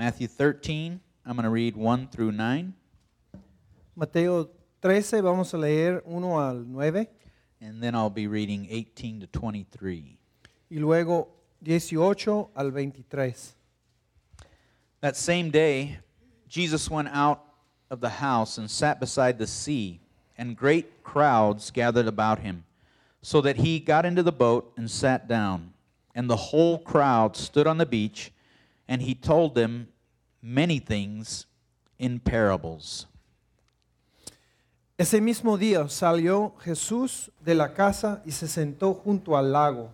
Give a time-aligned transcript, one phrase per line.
[0.00, 2.72] Matthew 13, I'm going to read 1 through 9,
[3.94, 4.48] Mateo
[4.80, 7.06] 13, vamos a leer 1 al 9
[7.60, 10.16] and then I'll be reading 18 to 23.
[10.70, 11.28] y luego
[11.62, 13.34] 18 al 23.
[15.02, 15.98] That same day,
[16.48, 17.44] Jesus went out
[17.90, 20.00] of the house and sat beside the sea,
[20.38, 22.64] and great crowds gathered about him,
[23.20, 25.74] so that he got into the boat and sat down.
[26.14, 28.32] And the whole crowd stood on the beach,
[28.90, 29.86] and he told them
[30.42, 31.46] many things
[31.96, 33.06] in parables.
[34.98, 39.90] Ese mismo día salió Jesús de la casa y se sentó junto al lago.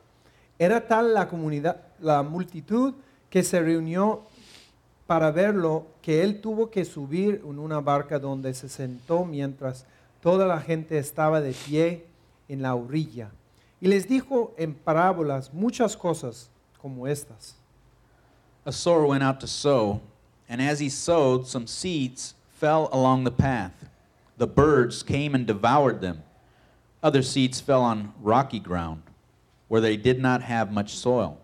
[0.59, 2.95] Era tal la comunidad, la multitud
[3.31, 4.23] que se reunió
[5.07, 9.85] para verlo que él tuvo que subir en una barca donde se sentó mientras
[10.23, 12.07] toda la gente estaba de pie
[12.49, 13.31] en la orilla.
[13.81, 16.51] Y les dijo en parábolas muchas cosas
[16.81, 17.57] como estas.
[18.67, 20.01] A sower went out to sow,
[20.49, 23.89] and as he sowed, some seeds fell along the path.
[24.39, 26.25] The birds came and devoured them.
[27.01, 29.05] Other seeds fell on rocky ground,
[29.69, 31.39] where they did not have much soil,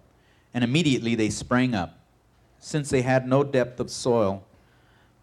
[0.52, 1.96] and immediately they sprang up,
[2.58, 4.42] since they had no depth of soil.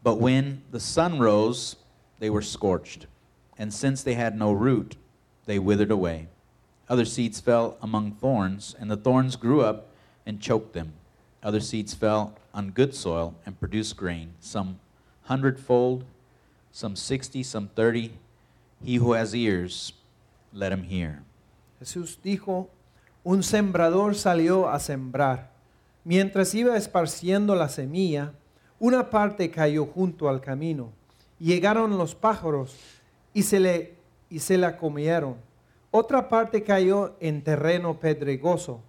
[0.02, 1.76] But when the sun rose,
[2.20, 3.08] they were scorched,
[3.58, 4.96] and since they had no root,
[5.48, 6.30] they withered away.
[6.88, 9.90] Other seeds fell among thorns, and the thorns grew up
[10.26, 10.94] and choked them.
[11.44, 14.80] Other seeds fell on good soil and produced grain, some
[15.24, 16.04] hundredfold,
[16.72, 18.12] some sixty, some thirty.
[18.84, 19.94] He who has ears,
[20.54, 21.24] let him hear.
[21.80, 22.68] Jesús dijo,
[23.24, 25.52] un sembrador salió a sembrar.
[26.04, 28.34] Mientras iba esparciendo la semilla,
[28.80, 30.92] una parte cayó junto al camino.
[31.40, 32.76] Llegaron los pájaros
[33.34, 33.96] y se, le,
[34.30, 35.36] y se la comieron.
[35.92, 38.82] Otra parte cayó en terreno pedregoso,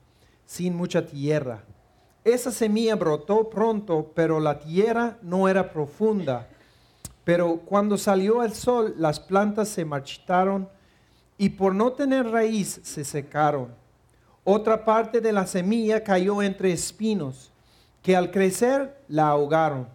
[0.46, 1.64] sin mucha tierra.
[2.24, 6.46] Esa semilla brotó pronto, pero la tierra no era profunda.
[7.24, 10.68] Pero cuando salió el sol, las plantas se marchitaron
[11.38, 13.68] y por no tener raíz se secaron.
[14.44, 17.50] Otra parte de la semilla cayó entre espinos,
[18.02, 19.88] que al crecer la ahogaron.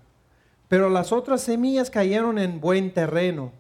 [0.68, 3.52] Pero las otras semillas cayeron en buen terreno,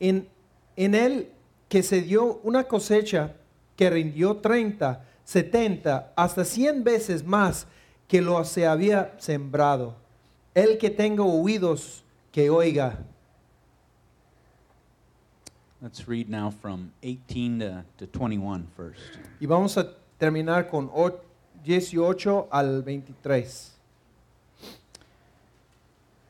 [0.00, 0.28] en,
[0.74, 1.30] en él
[1.68, 3.34] que se dio una cosecha
[3.76, 7.66] que rindió 30, 70, hasta 100 veces más
[8.12, 9.94] que lo se había sembrado.
[10.54, 12.98] El que tenga oídos, que oiga.
[15.80, 19.00] Let's read now from 18 to, to 21 first.
[19.40, 21.20] Y vamos a terminar con o-
[21.64, 23.70] 18 al 23.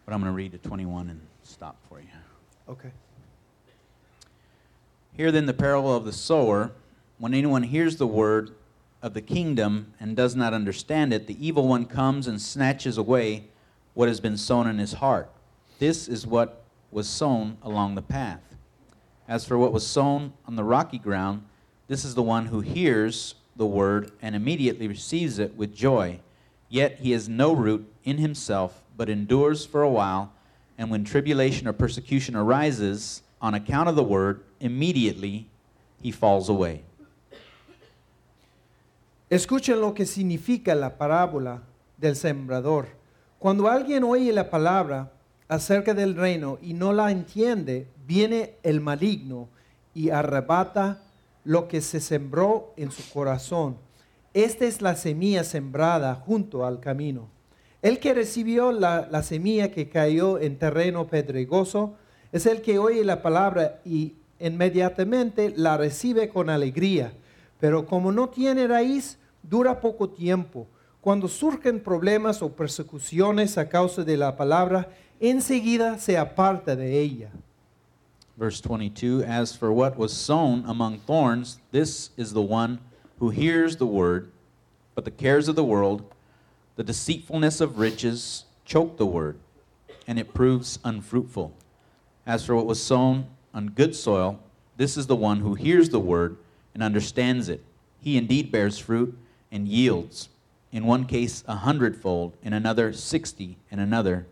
[0.07, 2.07] But I'm going to read to 21 and stop for you.
[2.69, 2.93] Okay.
[5.17, 6.71] Hear then the parable of the sower.
[7.19, 8.53] When anyone hears the word
[9.03, 13.45] of the kingdom and does not understand it, the evil one comes and snatches away
[13.95, 15.29] what has been sown in his heart.
[15.79, 18.57] This is what was sown along the path.
[19.27, 21.45] As for what was sown on the rocky ground,
[21.89, 26.21] this is the one who hears the word and immediately receives it with joy.
[26.69, 30.33] Yet he has no root in himself, but endures for a while.
[30.79, 35.49] And when tribulation or persecution arises on account of the word, immediately
[36.01, 36.85] he falls away.
[39.33, 41.63] Escuchen lo que significa la parábola
[41.97, 42.89] del sembrador.
[43.39, 45.11] Cuando alguien oye la palabra
[45.49, 49.49] acerca del reino y no la entiende, viene el maligno
[49.95, 51.01] y arrebata
[51.45, 53.79] lo que se sembró en su corazón.
[54.35, 57.31] Esta es la semilla sembrada junto al camino.
[57.81, 61.95] El que recibió la, la semilla que cayó en terreno pedregoso
[62.33, 67.15] es el que oye la palabra y inmediatamente la recibe con alegría.
[67.61, 70.67] Pero como no tiene raíz, dura poco tiempo.
[71.01, 74.89] Cuando surgen problemas o persecuciones a causa de la palabra,
[75.21, 77.31] enseguida se aparta de ella.
[78.37, 82.79] Verse 22 As for what was sown among thorns, this is the one
[83.19, 84.31] who hears the word,
[84.95, 86.05] but the cares of the world,
[86.77, 89.39] the deceitfulness of riches, choke the word,
[90.07, 91.53] and it proves unfruitful.
[92.27, 94.39] As for what was sown on good soil,
[94.77, 96.37] this is the one who hears the word
[96.75, 97.63] and understands it.
[98.01, 99.17] He indeed bears fruit
[99.53, 100.31] and yields,
[100.73, 104.25] in one case a hundredfold, in another sixty, in another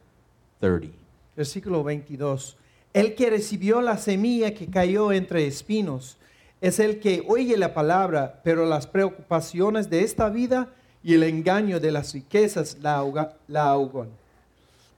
[0.61, 0.93] thirty.
[1.37, 2.57] Versículo 22.
[2.93, 6.17] El que recibió la semilla que cayó entre espinos
[6.61, 10.69] es el que oye la palabra, pero las preocupaciones de esta vida
[11.03, 14.09] y el engaño de las riquezas la, ahoga- la ahogan.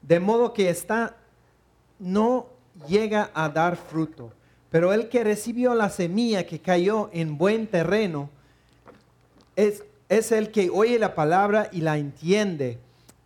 [0.00, 1.14] De modo que esta
[2.00, 2.46] no
[2.88, 4.32] llega a dar fruto.
[4.70, 8.30] Pero el que recibió la semilla que cayó en buen terreno
[9.54, 9.84] es,
[10.18, 12.78] es el que oye la palabra y la entiende.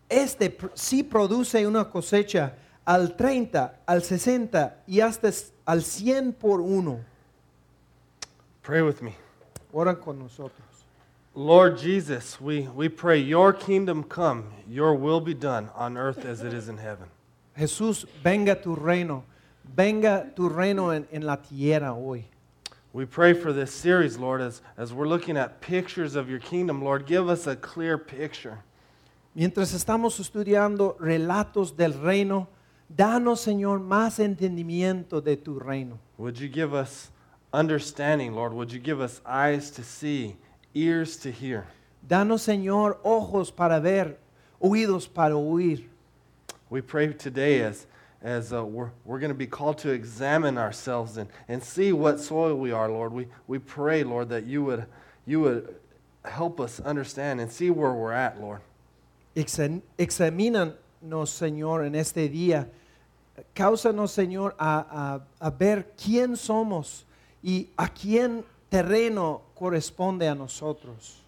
[0.08, 2.54] este sí produce una cosecha
[2.84, 5.30] al 30, al 60 y hasta
[5.64, 7.00] al 100 por uno.
[8.62, 9.14] Pray with me.
[9.72, 10.64] Ora con nosotros.
[11.34, 16.42] Lord Jesus, we, we pray your kingdom come, your will be done on earth as
[16.42, 17.08] it is in heaven.
[17.56, 19.24] Jesús, venga tu reino,
[19.64, 22.24] venga tu reino en, en la tierra hoy.
[22.96, 26.82] We pray for this series, Lord, as, as we're looking at pictures of your kingdom.
[26.82, 28.60] Lord, give us a clear picture.
[29.36, 32.48] Mientras estamos estudiando relatos del reino,
[32.88, 35.98] danos, Señor, más entendimiento de tu reino.
[36.16, 37.10] Would you give us
[37.52, 38.54] understanding, Lord?
[38.54, 40.34] Would you give us eyes to see,
[40.72, 41.66] ears to hear?
[42.02, 44.16] Danos, Señor, ojos para ver,
[44.58, 45.84] oídos para oír.
[46.70, 47.86] We pray today as,
[48.26, 52.18] as uh, we're, we're going to be called to examine ourselves and, and see what
[52.18, 53.12] soil we are, Lord.
[53.12, 54.84] We, we pray, Lord, that you would,
[55.26, 55.76] you would
[56.24, 58.60] help us understand and see where we're at, Lord.
[59.36, 60.74] Exam- Examínanos,
[61.30, 62.66] Señor, en este día.
[63.54, 67.04] Cáusanos, Señor, a, a- a ver quién somos
[67.44, 71.22] y a quién terreno corresponde a nosotros.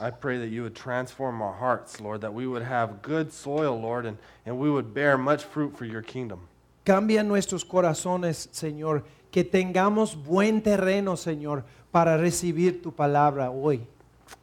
[0.00, 3.78] I pray that you would transform our hearts, Lord, that we would have good soil,
[3.78, 4.16] Lord, and,
[4.46, 6.40] and we would bear much fruit for your kingdom.
[6.84, 13.86] Cambia nuestros corazones, Señor, que tengamos buen terreno, Señor, para recibir tu palabra hoy.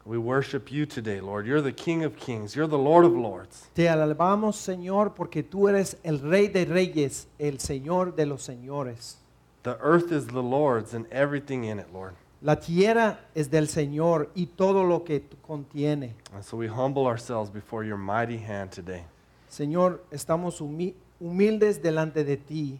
[0.05, 1.47] We worship you today, Lord.
[1.47, 3.67] You're the King of kings, you're the Lord of lords.
[3.73, 9.15] Te alabamos, Señor, porque tú eres el Rey de Reyes, el Señor de los Señores.
[9.63, 12.13] The earth is the Lord's and everything in it, Lord.
[12.41, 16.15] La tierra es del Señor y todo lo que contiene.
[16.33, 19.03] And so we humble ourselves before your mighty hand today.
[19.49, 22.79] Señor, estamos humi- humildes delante de ti.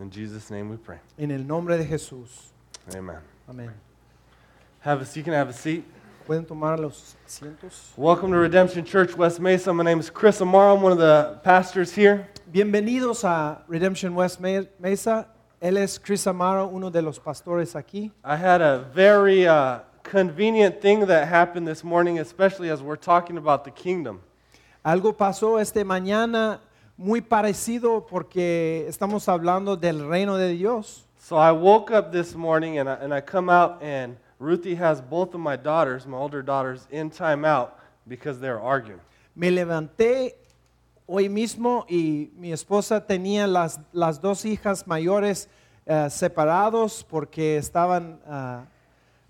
[0.00, 0.98] In Jesus' name we pray.
[1.18, 2.50] En el nombre de Jesús.
[2.94, 3.18] Amen.
[3.48, 3.70] Amén.
[4.80, 5.84] Have a, you can have a seat.
[6.26, 7.92] ¿Pueden tomar los asientos?
[7.98, 9.72] Welcome to Redemption Church West Mesa.
[9.74, 10.74] My name is Chris Amaro.
[10.76, 12.26] I'm one of the pastors here.
[12.50, 15.26] Bienvenidos a Redemption West Mesa.
[15.64, 18.12] Él es Chris Amaro, uno de los pastores aquí.
[18.22, 23.38] I had a very uh, convenient thing that happened this morning, especially as we're talking
[23.38, 24.20] about the kingdom.
[24.84, 26.60] Algo pasó esta mañana
[26.98, 31.06] muy parecido porque estamos hablando del reino de Dios.
[31.16, 35.00] So I woke up this morning and I, and I come out, and Ruthie has
[35.00, 37.70] both of my daughters, my older daughters, in timeout
[38.06, 39.00] because they're arguing.
[39.34, 40.34] Me levanté
[41.06, 45.48] hoy mismo y mi esposa tenía las, las dos hijas mayores
[45.86, 48.64] eh, separados porque estaban ah,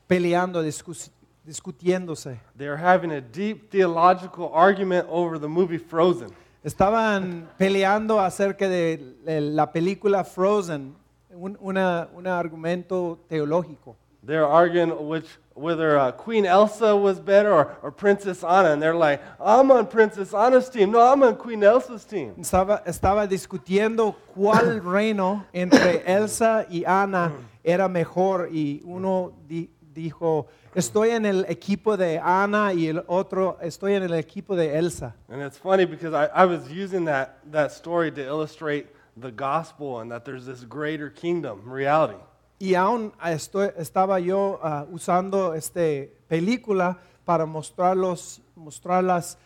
[0.06, 1.10] peleando, discus-
[1.44, 2.38] discutiéndose.
[2.56, 6.28] They're having a deep theological argument over the movie Frozen.
[6.62, 10.94] Estaban peleando acerca de de la película Frozen,
[11.30, 13.96] un una- un argumento teológico.
[14.26, 18.94] They're arguing which, whether uh, Queen Elsa was better or, or Princess Anna, and they're
[18.94, 20.92] like, I'm on Princess Anna's team.
[20.92, 22.34] No, I'm on Queen Elsa's team.
[22.38, 27.32] Estaba, estaba discutiendo cuál reino entre Elsa y Ana
[27.62, 33.58] era mejor y uno di- dijo, estoy en el equipo de Ana y el otro,
[33.60, 35.14] estoy en el equipo de Elsa.
[35.28, 38.86] And it's funny because I, I was using that, that story to illustrate
[39.16, 42.18] the gospel and that there's this greater kingdom reality.
[42.64, 46.96] Y aún estoy, estaba yo ah, usando esta película
[47.26, 49.36] para mostrarlos, mostrarlas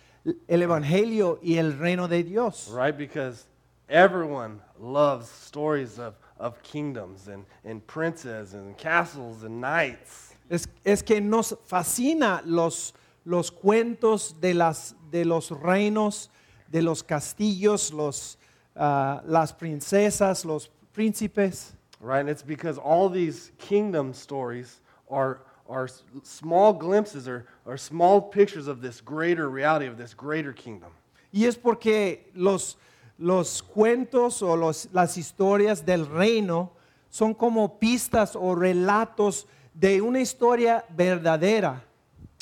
[0.46, 2.70] el Evangelio y el reino de Dios.
[2.72, 2.96] right?
[2.96, 3.46] Because
[3.88, 10.36] everyone loves stories of, of kingdoms and, and princes and castles and knights.
[10.48, 12.94] Es, es que nos fascina los,
[13.24, 16.30] los cuentos de, las, de los reinos,
[16.70, 18.38] de los castillos, los,
[18.76, 21.74] ah, las princesas, los príncipes.
[22.00, 22.20] Right?
[22.20, 25.88] And it's because all these kingdom stories are, are
[26.22, 30.92] small glimpses or, or small pictures of this greater reality, of this greater kingdom.
[31.32, 32.76] Y es porque los,
[33.18, 36.70] los cuentos o los- las historias del reino
[37.10, 41.80] son como pistas o relatos de una historia verdadera.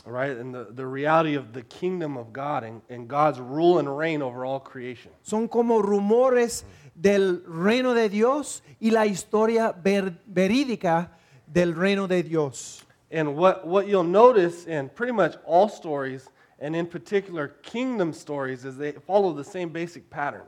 [0.04, 0.36] Right?
[0.36, 4.22] And the, the reality of the kingdom of God and, and God's rule and reign
[4.22, 5.10] over all creation.
[5.22, 6.62] Son como rumores
[7.00, 11.10] del reino de Dios y la historia ver- verídica
[11.46, 12.82] del reino de Dios.
[13.10, 18.64] And what, what you'll notice in pretty much all stories, and in particular kingdom stories,
[18.64, 20.42] is they follow the same basic pattern.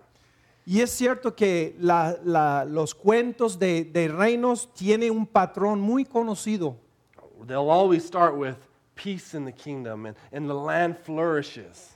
[0.66, 6.04] Y es cierto que la- la- los cuentos de, de reinos tienen un patrón muy
[6.04, 6.76] conocido.
[7.46, 8.56] They'll always start with
[8.94, 11.94] peace in the kingdom and, and the land flourishes.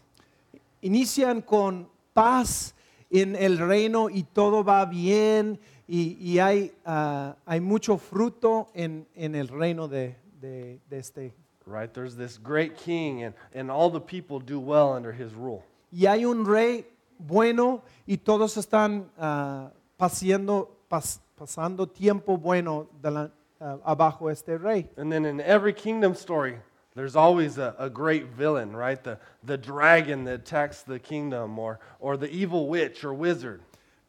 [0.83, 2.73] Inician con paz
[3.13, 9.07] en el reino y todo va bien y, y hay, ah, hay mucho fruto en,
[9.15, 11.35] en el reino de, de- de este.
[11.67, 11.93] Right?
[11.93, 15.63] There's this great king, and, and all the people do well under his rule.
[15.93, 16.87] y hay un rey
[17.19, 24.59] bueno y todos están ah, paseando- pas- pasando tiempo bueno de la- ah, abajo este
[24.59, 24.89] rey.
[24.97, 26.57] And then in every kingdom story,
[26.95, 29.03] there's always a, a great villain, right?
[29.03, 33.63] The, the dragon that attacks the kingdom, or, or the evil witch or wizard.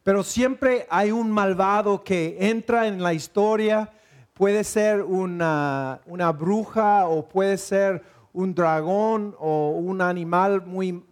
[0.04, 3.88] Pero siempre hay un malvado que entra en la historia,
[4.34, 8.02] puede ser una, una bruja o puede ser
[8.34, 11.02] un dragón o un animal muy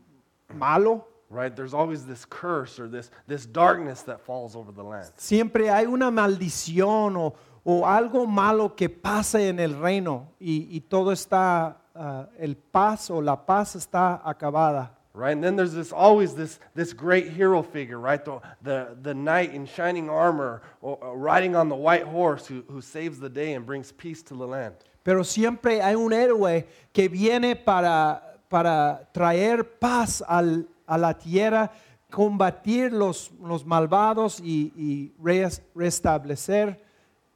[0.54, 1.06] malo.
[1.30, 1.56] Right?
[1.56, 5.10] There's always this curse or this, this darkness that falls over the land.
[5.16, 10.80] Siempre hay una maldición o, o algo malo que pasa en el reino y, y
[10.80, 14.90] todo está, ah, el paz o la paz está acabada.
[15.14, 15.32] Right?
[15.32, 18.24] And then there's this always this, this great hero figure, right?
[18.24, 22.64] The, the, the knight in shining armor or, or riding on the white horse who,
[22.68, 24.74] who saves the day and brings peace to the land.
[25.04, 31.70] Pero siempre hay un héroe que viene para, para traer paz al- a la tierra,
[32.10, 36.78] combatir los, los malvados y, y res- restablecer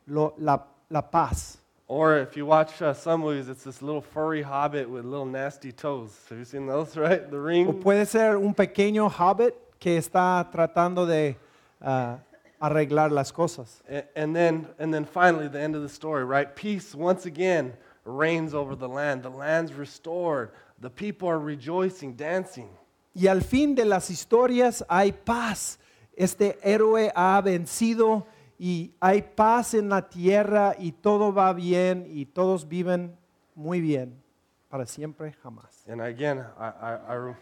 [0.07, 0.59] lo- la,
[0.91, 1.59] la paz.
[1.89, 5.71] Or if you watch uh, some movies, it's this little furry hobbit with little nasty
[5.71, 6.11] toes.
[6.29, 7.31] Have you seen those, right?
[7.31, 7.81] The O ring.
[7.81, 11.37] puede ser un pequeño hobbit que está tratando de
[11.81, 12.19] ah,
[12.61, 13.83] arreglar las cosas.
[13.89, 16.55] A- And then, and then finally, the end of the story, right?
[16.57, 17.73] Peace once again
[18.05, 19.23] reigns over the land.
[19.23, 20.51] The land's restored.
[20.81, 22.69] The people are rejoicing, dancing.
[23.15, 25.79] Y al fin de las historias hay paz.
[26.19, 28.27] Este héroe ha vencido
[28.59, 33.17] y hay paz en la tierra y todo va bien y todos viven
[33.55, 34.23] muy bien
[34.69, 35.85] para siempre jamás.
[35.89, 37.35] And again, I, I, I,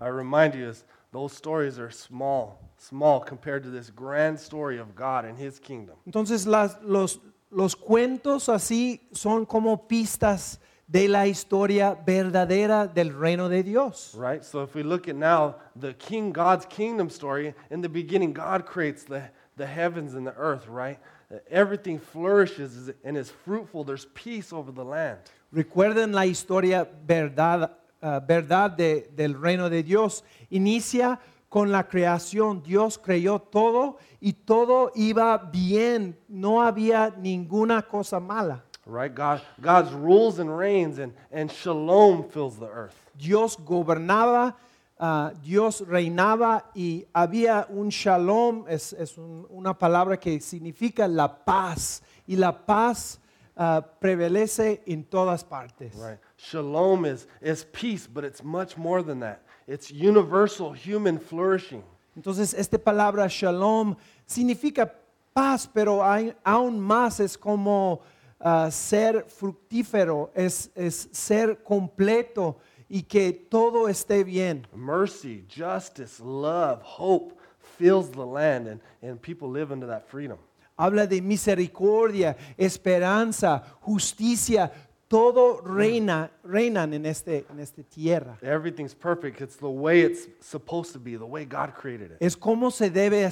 [0.00, 4.94] I remind you, is those stories are small, small compared to this grand story of
[4.94, 5.96] God and His kingdom.
[6.06, 7.20] Entonces las- los,
[7.50, 14.14] los cuentos así son como pistas de la historia verdadera del reino de Dios.
[14.16, 14.44] Right?
[14.44, 18.66] So if we look at now the King God's kingdom story, in the beginning, God
[18.66, 19.22] creates the,
[19.56, 20.98] the heavens and the earth, right?
[21.30, 23.84] Uh, Everything flourishes and is fruitful.
[23.84, 25.18] There's peace over the land.
[25.52, 27.70] Recuerden la historia verdad,
[28.02, 30.22] ah, verdad de- del reino de Dios.
[30.50, 32.62] Inicia con la creación.
[32.62, 36.16] Dios creó todo y todo iba bien.
[36.28, 38.62] No había ninguna cosa mala.
[38.84, 39.12] Right?
[39.14, 42.94] God, God's rules and reigns and, and shalom fills the earth.
[43.18, 44.54] Dios gobernaba,
[44.98, 51.28] ah, Dios reinaba y había un shalom, es, es un- una palabra que significa la
[51.44, 52.02] paz.
[52.26, 53.20] Y la paz
[53.56, 55.94] ah, prevalece en todas partes.
[55.94, 56.18] Right?
[56.38, 59.40] Shalom is, is peace, but it's much more than that.
[59.66, 61.82] It's universal human flourishing.
[62.16, 63.94] Entonces, esta palabra shalom
[64.26, 64.90] significa
[65.34, 68.00] paz, pero hay- aún más es como
[68.40, 72.56] ah, ser fructífero, es, es ser completo
[72.88, 74.66] y que todo esté bien.
[74.74, 77.38] Mercy, justice, love, hope
[77.78, 80.38] fills the land, and, and people live into that freedom.
[80.78, 84.70] Habla de misericordia, esperanza, justicia,
[85.08, 88.38] todo reina, reinan en este, en esta tierra.
[88.42, 89.40] Everything's perfect.
[89.40, 92.18] It's the way it's supposed to be, the way God created it.
[92.20, 93.30] Es como se debe,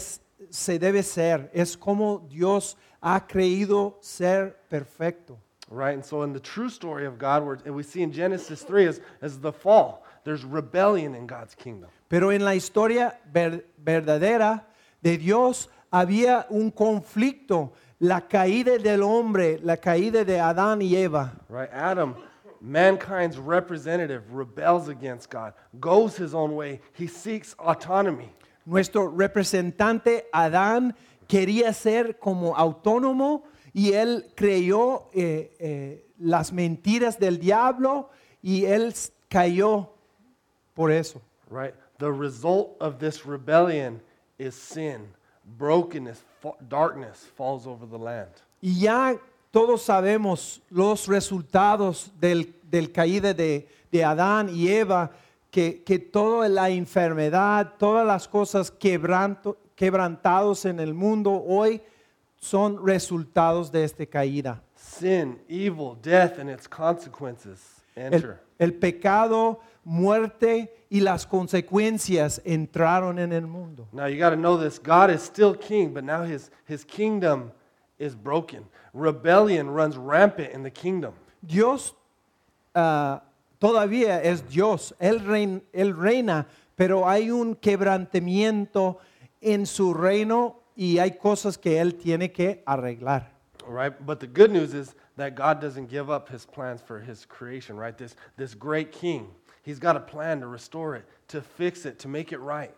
[0.51, 5.39] se debe ser, es como Dios ha creído ser perfecto.
[5.71, 5.95] Right?
[5.95, 9.39] And so, in the true story of God, we see in Genesis 3 is, is
[9.39, 10.05] the fall.
[10.25, 11.91] There's rebellion in God's kingdom.
[12.09, 14.63] Pero en la historia ver- verdadera
[15.03, 21.33] de Dios había un conflicto, la caída del hombre, la caída de Adán y Eva.
[21.49, 21.71] Right?
[21.73, 22.15] Adam,
[22.61, 26.81] mankind's representative, rebels against God, goes his own way.
[26.95, 28.31] He seeks autonomy.
[28.67, 30.95] Nuestro representante Adán
[31.29, 33.45] quería ser como autónomo
[33.75, 38.09] y él creyó eh, eh, las mentiras del diablo
[38.41, 38.95] y él
[39.29, 39.91] cayó
[40.73, 41.21] por eso.
[41.51, 41.75] Right?
[41.99, 44.01] The result of this rebellion
[44.39, 45.13] is sin,
[45.59, 48.31] brokenness, fa- darkness falls over the land.
[48.63, 49.17] Y ya
[49.51, 55.11] todos sabemos los resultados del, del caída de, de Adán y Eva,
[55.51, 61.81] que, que toda la enfermedad, todas las cosas quebranto, quebrantados en el mundo hoy
[62.45, 64.61] son resultados de esta caída.
[64.77, 68.41] Sin, evil, death, and its consequences El, enter.
[68.59, 73.89] el pecado, muerte y las consecuencias entraron en el mundo.
[73.93, 77.51] Now you got to know this God is still king, but now his, his kingdom
[77.99, 78.67] is broken.
[78.93, 81.15] Rebellion runs rampant in the kingdom.
[81.43, 81.95] Dios
[82.75, 83.23] ah,
[83.59, 86.47] todavía es Dios, él, rein- él reina,
[86.77, 88.99] pero hay un quebrantamiento
[89.41, 93.31] en su reino y hay cosas que él tiene que arreglar.
[93.67, 93.93] Right?
[94.05, 97.77] But the good news is that God doesn't give up his plans for his creation,
[97.77, 97.97] right?
[97.97, 99.29] This, this great king.
[99.63, 102.75] He's got a plan to restore it, to fix it, to make it right.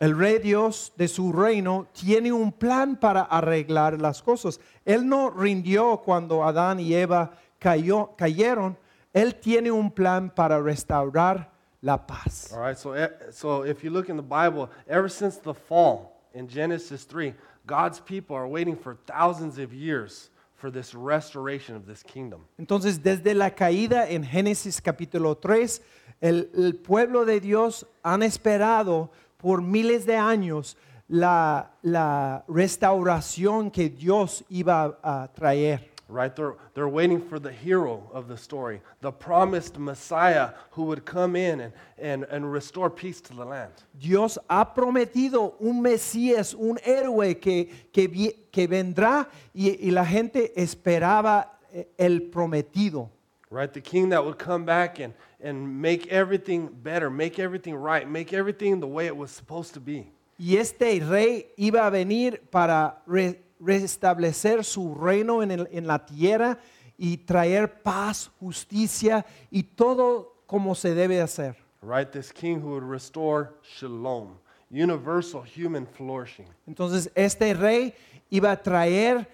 [0.00, 4.58] El rey Dios de su reino tiene un plan para arreglar las cosas.
[4.84, 8.76] Él no rindió cuando Adán y Eva cayó- cayeron.
[9.14, 11.50] Él tiene un plan para restaurar
[11.80, 12.52] la paz.
[12.52, 16.15] All right, so, e- so if you look in the Bible, ever since the fall
[16.36, 17.34] in Genesis 3,
[17.66, 22.46] God's people are waiting for thousands of years for this restoration of this kingdom.
[22.58, 25.80] Entonces, desde la caída en Génesis capítulo 3,
[26.20, 30.76] el, el pueblo de Dios han esperado por miles de años
[31.08, 35.95] la, la restauración que Dios iba a, a traer.
[36.08, 36.34] Right?
[36.36, 41.34] They're, they're waiting for the hero of the story, the promised Messiah who would come
[41.34, 43.72] in and, and, and restore peace to the land.
[43.98, 48.06] Dios ha prometido un Mesías, un héroe que, que,
[48.52, 53.10] que vendrá y, y la gente esperaba eh, el prometido.
[53.50, 53.72] Right?
[53.72, 58.32] The king that would come back and, and make everything better, make everything right, make
[58.32, 60.12] everything the way it was supposed to be.
[60.38, 66.04] Y este rey iba a venir para re- restablecer su reino en, el- en la
[66.04, 66.58] tierra
[66.98, 71.56] y traer paz, justicia y todo como se debe hacer.
[71.82, 72.10] Right?
[72.10, 74.38] This king who would restore shalom,
[74.70, 76.46] universal human flourishing.
[76.66, 77.94] Entonces este rey
[78.30, 79.28] iba a traer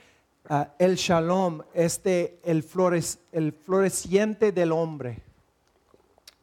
[0.49, 5.23] ah, el shalom, este, el, flores, el floreciente del hombre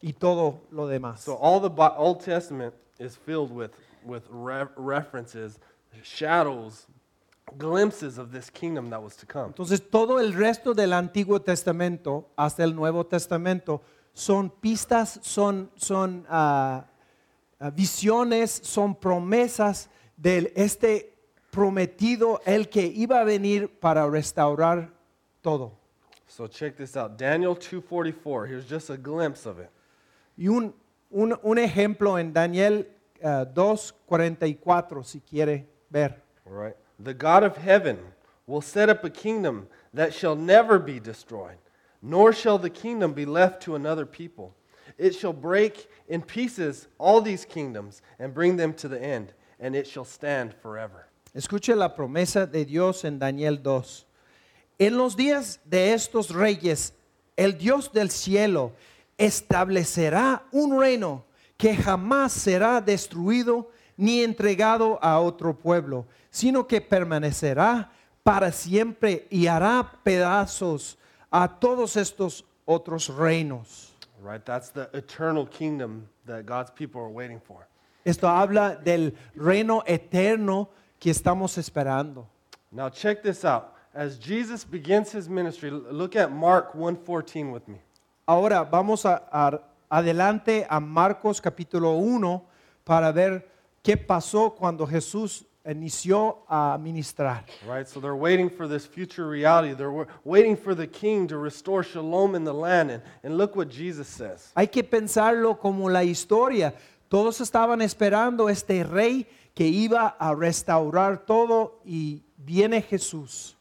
[0.01, 1.21] y todo lo demás.
[1.21, 3.71] So all the Old Testament is filled with,
[4.05, 5.59] with re- references,
[6.03, 6.87] shadows,
[7.57, 9.47] glimpses of this kingdom that was to come.
[9.47, 13.81] Entonces todo el resto del Antiguo Testamento hasta el Nuevo Testamento
[14.13, 16.85] son pistas, son, son ah,
[17.73, 21.13] visiones, son promesas de este
[21.49, 24.91] prometido, el que iba a venir para restaurar
[25.41, 25.73] todo.
[26.27, 27.17] So check this out.
[27.17, 28.47] Daniel 2:44.
[28.47, 29.69] Here's just a glimpse of it.
[30.37, 30.73] Y un,
[31.09, 32.87] un, un ejemplo en Daniel
[33.23, 36.23] ah, 2.44, si quiere ver.
[36.45, 36.75] All right.
[36.99, 37.97] The God of heaven
[38.45, 41.57] will set up a kingdom that shall never be destroyed,
[42.01, 44.53] nor shall the kingdom be left to another people.
[44.97, 49.75] It shall break in pieces all these kingdoms and bring them to the end, and
[49.75, 51.07] it shall stand forever.
[51.35, 54.05] Escuche la promesa de Dios en Daniel 2.
[54.79, 56.91] En los días de estos reyes,
[57.37, 58.73] el Dios del cielo
[59.17, 61.23] establecerá un reino
[61.57, 67.91] que jamás será destruido ni entregado a otro pueblo, sino que permanecerá
[68.23, 70.97] para siempre y hará pedazos
[71.29, 73.93] a todos estos otros reinos.
[74.21, 74.43] Right.
[74.45, 77.67] That's the eternal kingdom that God's people are waiting for.
[78.05, 82.25] Esto habla del reino eterno que estamos esperando.
[82.71, 83.73] Now check this out.
[83.93, 87.81] As Jesus begins his ministry, look at Mark 1:14 with me.
[88.27, 89.59] Ahora vamos a, a-
[89.89, 92.41] adelante a Marcos capítulo 1
[92.85, 93.45] para ver
[93.83, 97.45] qué pasó cuando Jesús inició a ministrar.
[97.67, 97.87] Right?
[97.87, 99.73] So they're waiting for this future reality.
[99.73, 102.91] They're wa- waiting for the king to restore shalom in the land.
[102.91, 104.51] And, and look what Jesus says.
[104.55, 106.73] Hay que pensarlo como la historia.
[107.09, 113.55] Todos estaban esperando este rey que iba a restaurar todo y viene Jesús.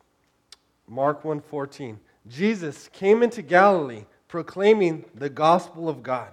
[0.86, 1.98] Mark 1:14.
[2.26, 6.28] Jesus came into Galilee proclaiming the gospel of God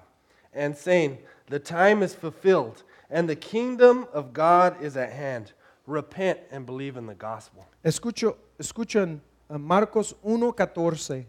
[0.53, 1.17] and saying,
[1.47, 5.53] "The time is fulfilled and the kingdom of God is at hand.
[5.87, 11.25] Repent and believe in the gospel." Escucho, escuchan a Marcos 1:14.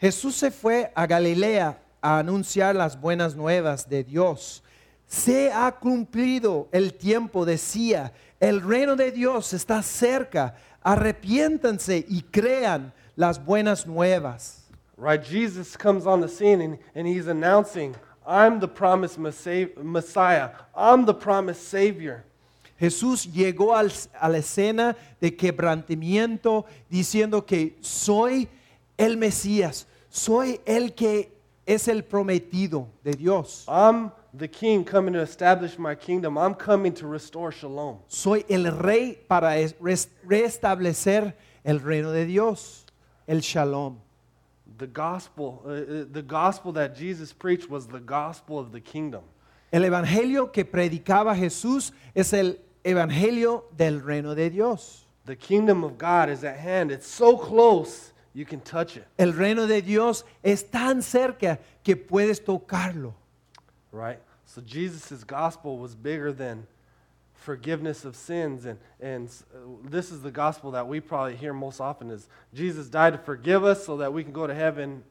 [0.00, 4.62] Jesús se fue a Galilea a anunciar las buenas nuevas de Dios.
[5.06, 10.54] Se ha cumplido el tiempo, decía, el reino de Dios está cerca.
[10.82, 14.66] Arrepiéntanse y crean las buenas nuevas.
[14.96, 15.22] Right?
[15.22, 17.94] Jesus comes on the scene and, and he's announcing,
[18.30, 20.50] I'm the promised Messiah.
[20.76, 22.24] I'm the promised Savior.
[22.78, 28.46] Jesús llegó al- a la escena de quebrantamiento diciendo que soy
[28.98, 31.32] el Mesías, soy el que
[31.66, 33.64] es el prometido de Dios.
[33.66, 36.36] I'm the king coming to establish my kingdom.
[36.36, 37.96] I'm coming to restore shalom.
[38.08, 41.32] Soy el rey para es- res- restablecer
[41.64, 42.84] el reino de Dios,
[43.26, 43.96] el shalom.
[44.78, 49.22] The gospel, uh, uh, the gospel that Jesus preached was the gospel of the kingdom.
[49.72, 55.04] El evangelio que predicaba Jesús es el evangelio del reino de Dios.
[55.26, 56.90] The kingdom of God is at hand.
[56.90, 61.96] It's so close you can touch it, El reino de Dios es tan cerca que
[61.96, 63.14] puedes tocarlo.
[63.90, 64.20] right?
[64.46, 66.66] So Jesus' gospel was bigger than
[67.38, 71.80] forgiveness of sins and and uh, this is the gospel that we probably hear most
[71.80, 75.02] often is Jesus died to forgive us so that we can go to heaven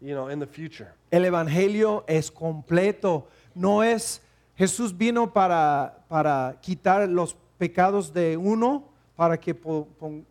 [0.00, 0.92] you know, in the future.
[1.12, 3.26] El Evangelio es completo.
[3.54, 4.20] No es
[4.58, 8.84] Jesús vino para, para quitar los pecados de uno,
[9.16, 9.86] para que po-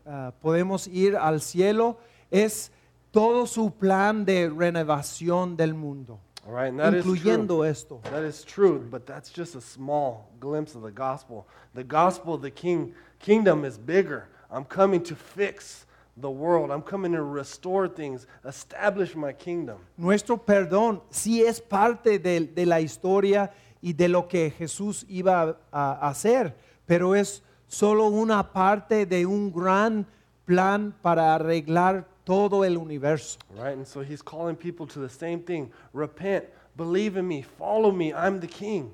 [0.06, 1.98] ah, podemos ir al cielo.
[2.30, 2.72] Es
[3.12, 7.16] todo su plan de renovación del mundo, All right, and that is true.
[7.16, 8.02] incluyendo esto.
[8.12, 11.48] That is true, but that's just a small glimpse of the gospel.
[11.76, 14.28] The gospel of the king, kingdom is bigger.
[14.50, 15.86] I'm coming to fix
[16.18, 16.72] the world.
[16.72, 19.78] I'm coming to restore things, establish my kingdom.
[19.98, 23.52] Nuestro perdón sí es parte de, de la historia
[23.82, 26.56] y de lo que Jesús iba a, a hacer,
[26.88, 30.06] pero es solo una parte de un gran
[30.46, 33.38] plan para arreglar todo el universo.
[33.56, 33.78] Right?
[33.78, 35.72] And so he's calling people to the same thing.
[35.94, 36.46] Repent,
[36.78, 38.14] believe in me, follow me.
[38.14, 38.92] I'm the king.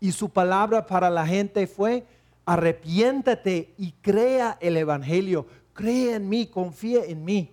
[0.00, 2.04] Y su palabra para la gente fue,
[2.46, 7.48] arrepiéntate y crea el Evangelio, cree en mí, confía en mí.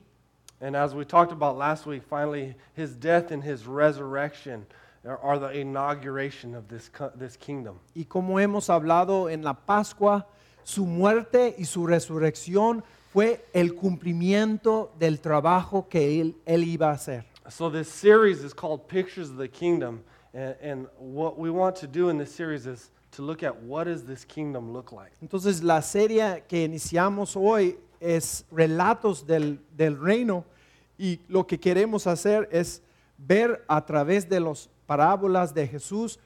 [0.62, 4.66] And as we talked about last week, finally, his death and his resurrection
[5.06, 7.80] are, the inauguration of this, this kingdom.
[7.94, 10.26] Y como hemos hablado en la Pascua,
[10.64, 12.84] su muerte y su resurrección
[13.16, 17.24] fue el cumplimiento del trabajo que él, él iba a hacer.
[17.50, 20.04] So, this series is called Pictures of the Kingdom.
[20.34, 23.86] And, and what we want to do in this series is to look at what
[23.86, 25.14] does this kingdom look like?
[25.22, 30.44] Entonces la serie que iniciamos hoy es Relatos del, del Reino
[31.00, 32.82] y lo que queremos hacer es
[33.18, 36.20] ver a través de las parábolas de Jesús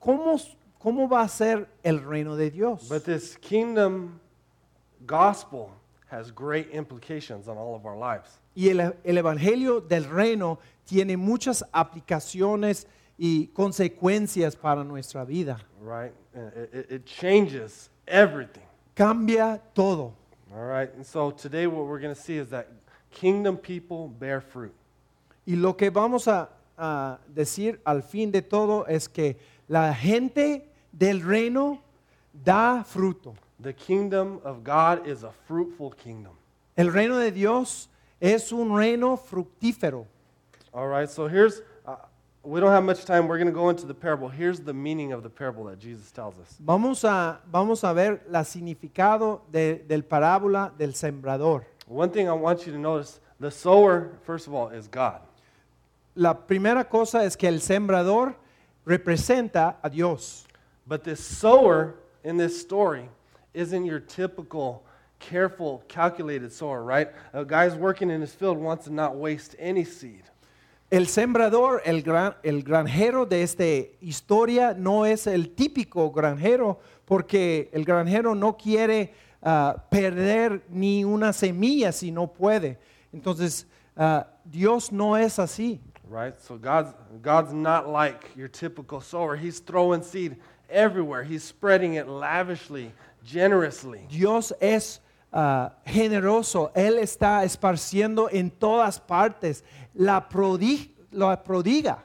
[0.00, 0.40] cómo,
[0.80, 2.88] cómo va a ser el reino de Dios.
[2.88, 4.18] But this kingdom
[5.06, 5.70] gospel
[6.14, 8.38] has great implications on all of our lives.
[8.56, 12.86] Y el, el Evangelio del Reino tiene muchas aplicaciones
[13.18, 15.58] y consecuencias para nuestra vida.
[15.80, 16.12] right?
[16.34, 18.62] It, it, it changes everything,
[18.94, 20.14] Cambia todo.
[20.52, 20.92] all right?
[20.94, 22.68] And so today, what we're going to see is that
[23.10, 24.72] kingdom people bear fruit.
[25.46, 26.48] Y lo que vamos a,
[26.78, 29.36] a decir al fin de todo es que
[29.68, 31.80] la gente del reino
[32.32, 33.34] da fruto.
[33.60, 36.32] The kingdom of God is a fruitful kingdom.
[36.76, 37.88] El reino de Dios
[38.20, 40.06] es un reino fructífero.
[40.72, 41.96] All right, so here's, uh,
[42.42, 43.28] we don't have much time.
[43.28, 44.28] We're going to go into the parable.
[44.28, 46.56] Here's the meaning of the parable that Jesus tells us.
[46.58, 51.64] Vamos a, vamos a ver la significado de, del parábola del sembrador.
[51.86, 55.20] One thing I want you to notice the sower, first of all, is God.
[56.16, 58.34] La primera cosa es que el sembrador
[58.84, 60.44] representa a Dios.
[60.86, 63.08] But this sower in this story
[63.54, 64.84] isn't your typical
[65.20, 67.08] careful, calculated sower, right?
[67.32, 70.22] A guy's working in his field wants to not waste any seed.
[70.90, 77.70] El sembrador, el, gran- el granjero de esta historia no es el típico granjero porque
[77.72, 82.78] el granjero no quiere ah, perder ni una semilla si no puede.
[83.12, 85.80] Entonces, ah, Dios no es así.
[86.08, 86.38] right?
[86.40, 89.36] So God's, God's not like your typical sower.
[89.36, 90.36] He's throwing seed
[90.70, 92.92] everywhere, He's spreading it lavishly,
[93.24, 94.06] generously.
[94.08, 95.00] Dios es
[95.32, 96.70] ah, generoso.
[96.74, 99.64] Él está esparciendo en todas partes.
[99.94, 102.04] La, prodi- la prodiga.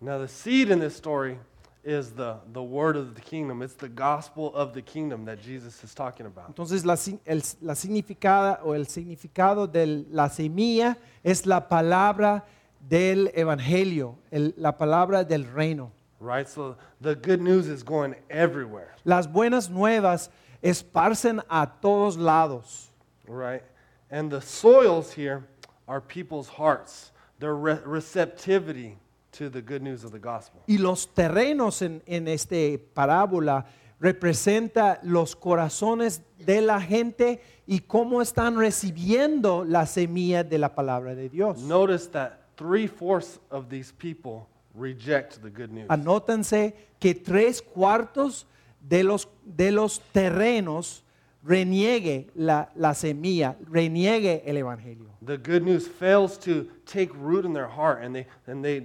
[0.00, 1.38] Now, the seed in this story
[1.84, 5.82] is the, the word of the kingdom, it's the gospel of the kingdom that Jesus
[5.82, 6.48] is talking about.
[6.48, 12.44] Entonces la, el, la significada o el significado de la semilla es la palabra
[12.88, 15.90] del evangelio, el- la palabra del reino.
[16.20, 16.48] Right?
[16.48, 18.94] So the good news is going everywhere.
[19.04, 20.30] Las buenas nuevas
[20.62, 22.88] esparcen a todos lados.
[23.26, 23.62] Right?
[24.10, 25.46] And the soils here
[25.86, 28.98] are people's hearts, their re- receptivity
[29.32, 30.62] to the good news of the gospel.
[30.66, 33.66] Y los terrenos en, en esta parábola
[34.00, 41.14] representa los corazones de la gente y cómo están recibiendo la semilla de la palabra
[41.14, 41.58] de Dios.
[41.62, 44.48] Notice that three fourths of these people
[44.78, 45.86] reject the good news.
[45.88, 48.46] Anótense que tres cuartos
[48.80, 51.02] de los, de los terrenos
[51.44, 55.08] reniegue la, la semilla, reniegue el evangelio.
[55.24, 58.82] The good news fails to take root in their heart, and they, and they,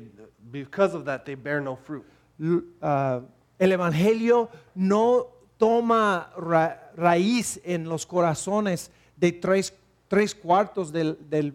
[0.52, 2.04] because of that, they bear no fruit.
[2.82, 3.22] Ah,
[3.60, 5.28] el evangelio no
[5.58, 9.72] toma ra- raíz en los corazones de tres,
[10.10, 11.54] tres cuartos del, del,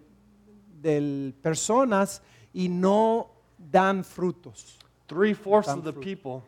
[0.80, 2.22] del personas
[2.54, 4.76] y no dan frutos.
[5.08, 6.42] Three fourths of the people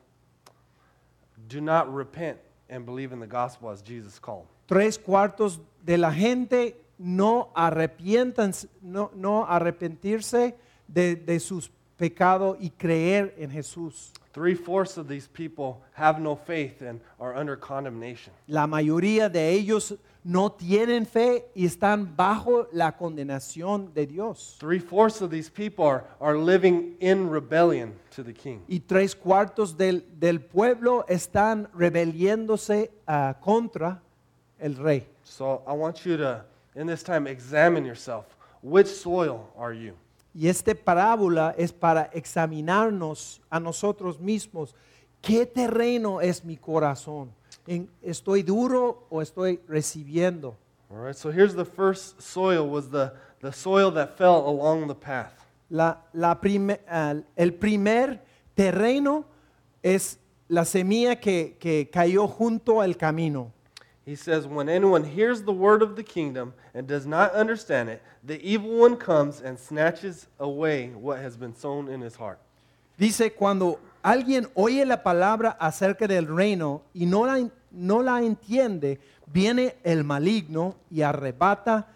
[1.48, 4.46] do not repent and believe in the gospel as Jesus called.
[4.68, 10.54] tres cuartos de la gente no arrepientan, no, no arrepentirse
[10.86, 14.12] de, de sus pecados y creer en Jesús.
[14.32, 18.32] three fourths of these people have no faith and are under condemnation.
[18.46, 24.56] La mayoría de ellos no tienen fe y están bajo la condenación de Dios.
[24.58, 28.60] Three fourths of these people are, are living in rebellion to the king.
[28.68, 34.02] Y tres cuartos del, del pueblo están rebeliéndose ah, contra
[34.58, 35.06] el rey.
[35.24, 38.26] So I want you to, in this time, examine yourself.
[38.62, 39.94] Which soil are you?
[40.34, 44.74] Y esta parábola es para examinarnos a nosotros mismos.
[45.20, 47.32] ¿Qué terreno es mi corazón?
[47.66, 50.56] ¿En- ¿Estoy duro o estoy recibiendo?
[50.90, 54.94] All right, so here's the first soil was the, the soil that fell along the
[54.94, 55.32] path.
[55.70, 58.20] La, la prime- ah, el primer
[58.56, 59.24] terreno
[59.84, 60.18] es
[60.48, 63.52] la semilla que, que cayó junto al camino.
[64.04, 68.02] He says, When anyone hears the word of the kingdom and does not understand it,
[68.24, 72.40] the evil one comes and snatches away what has been sown in his heart.
[72.98, 79.00] Dice, cuando alguien oye la palabra acerca del reino y no la, no la entiende,
[79.26, 81.88] viene el maligno y arrebata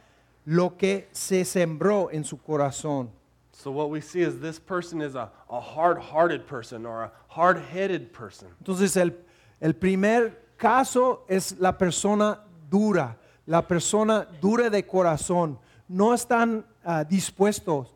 [0.45, 3.11] lo que se sembró en su corazón.
[3.53, 7.13] So, what we see is this person is a, a hard hearted person or a
[7.29, 8.49] hard headed person.
[8.59, 9.15] Entonces el,
[9.61, 15.59] el primer caso es la persona dura, la persona dura de corazón.
[15.89, 17.94] No están ah, dispuestos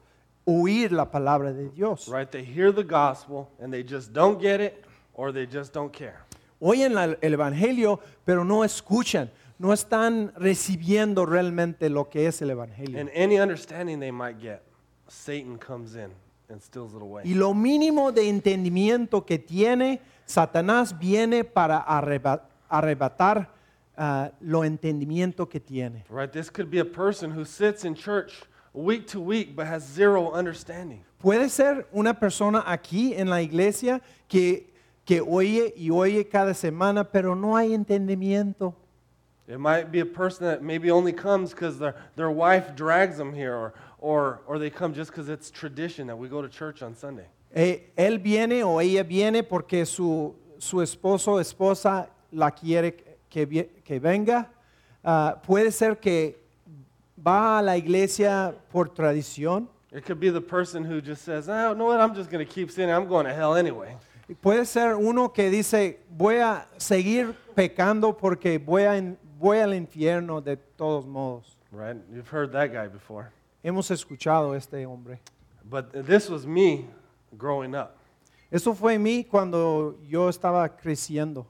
[0.49, 2.09] oír la palabra de Dios.
[2.09, 2.31] Right?
[2.31, 4.85] They hear the gospel and they just don't get it
[5.15, 6.25] or they just don't care.
[6.61, 12.51] Oyen la- el Evangelio, pero no escuchan, no están recibiendo realmente lo que es el
[12.51, 12.99] Evangelio.
[12.99, 14.63] And any understanding they might get,
[15.09, 16.11] Satan comes in
[16.49, 17.23] and steals it away.
[17.25, 23.51] Y lo mínimo de entendimiento que tiene, Satanás viene para arreba- arrebatar
[23.97, 26.05] ah, lo entendimiento que tiene.
[26.09, 26.31] Right?
[26.33, 28.45] This could be a person who sits in church
[28.79, 31.05] week to week but has zero understanding.
[31.23, 34.67] Puede ser una persona aquí en la iglesia que,
[35.05, 38.75] que oye y oye cada semana, pero no hay entendimiento.
[39.49, 43.33] It might be a person that maybe only comes because their, their wife drags them
[43.33, 46.83] here, or, or, or they come just because it's tradition that we go to church
[46.83, 47.25] on Sunday.
[47.55, 52.93] Eh, él viene o ella viene porque su, su esposo o esposa la quiere
[53.31, 53.47] que,
[53.83, 54.51] que venga.
[55.03, 56.37] Ah, puede ser que
[57.27, 59.69] va a la iglesia por tradición.
[59.93, 62.45] It could be the person who just says, oh, you know what, I'm just going
[62.47, 62.95] to keep sinning.
[62.95, 63.97] I'm going to hell anyway.
[64.43, 70.43] Puede ser uno que dice, voy a seguir pecando porque voy, a voy al infierno
[70.45, 71.57] de todos modos.
[71.73, 71.97] Right?
[72.13, 73.33] You've heard that guy before.
[73.65, 75.21] Hemos escuchado este hombre.
[75.65, 76.87] But this was me
[77.37, 77.97] growing up.
[78.51, 81.47] Eso fue mí cuando yo estaba creciendo.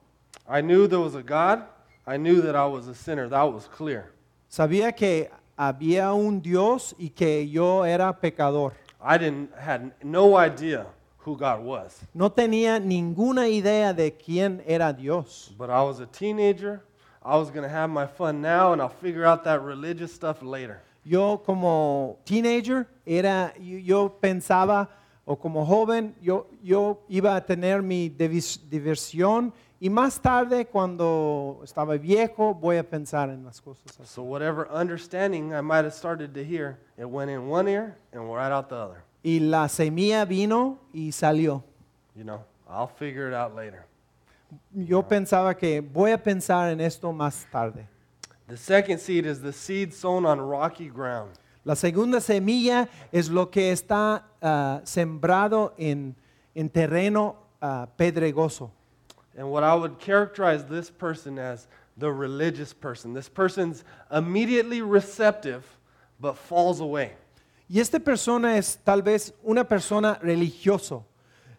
[0.49, 1.65] I knew there was a God.
[2.07, 3.29] I knew that I was a sinner.
[3.29, 4.13] That was clear.
[4.51, 8.75] Sabía que había un Dios y que yo era pecador.
[9.01, 10.87] I didn't had no idea
[11.19, 12.01] who God was.
[12.15, 15.53] No tenía ninguna idea de quién era Dios.
[15.59, 16.81] But I was a teenager.
[17.25, 20.43] I was going to have my fun now, and I'll figure out that religious stuff
[20.43, 20.81] later.
[21.05, 24.89] Yo como teenager era, yo, yo pensaba,
[25.27, 31.97] o como joven, yo, yo iba a tener mi diversión y más tarde cuando estaba
[31.97, 34.15] viejo voy a pensar en las cosas así.
[34.15, 38.23] So whatever understanding I might have started to hear, it went in one ear and
[38.29, 39.05] right out the other.
[39.23, 41.63] Y la semilla vino y salió.
[42.17, 43.85] You know, I'll figure it out later.
[44.73, 47.87] Yo pensaba que voy a pensar en esto más tarde.
[48.49, 51.33] The second seed is the seed sown on rocky ground.
[51.65, 56.17] La segunda semilla es lo que está ah, sembrado en,
[56.55, 58.73] en terreno ah, pedregoso.
[59.39, 63.15] And what I would characterize this person as the religious person.
[63.15, 65.65] This person's immediately receptive
[66.21, 67.13] but falls away.
[67.69, 71.05] Y esta persona es tal vez una persona religioso.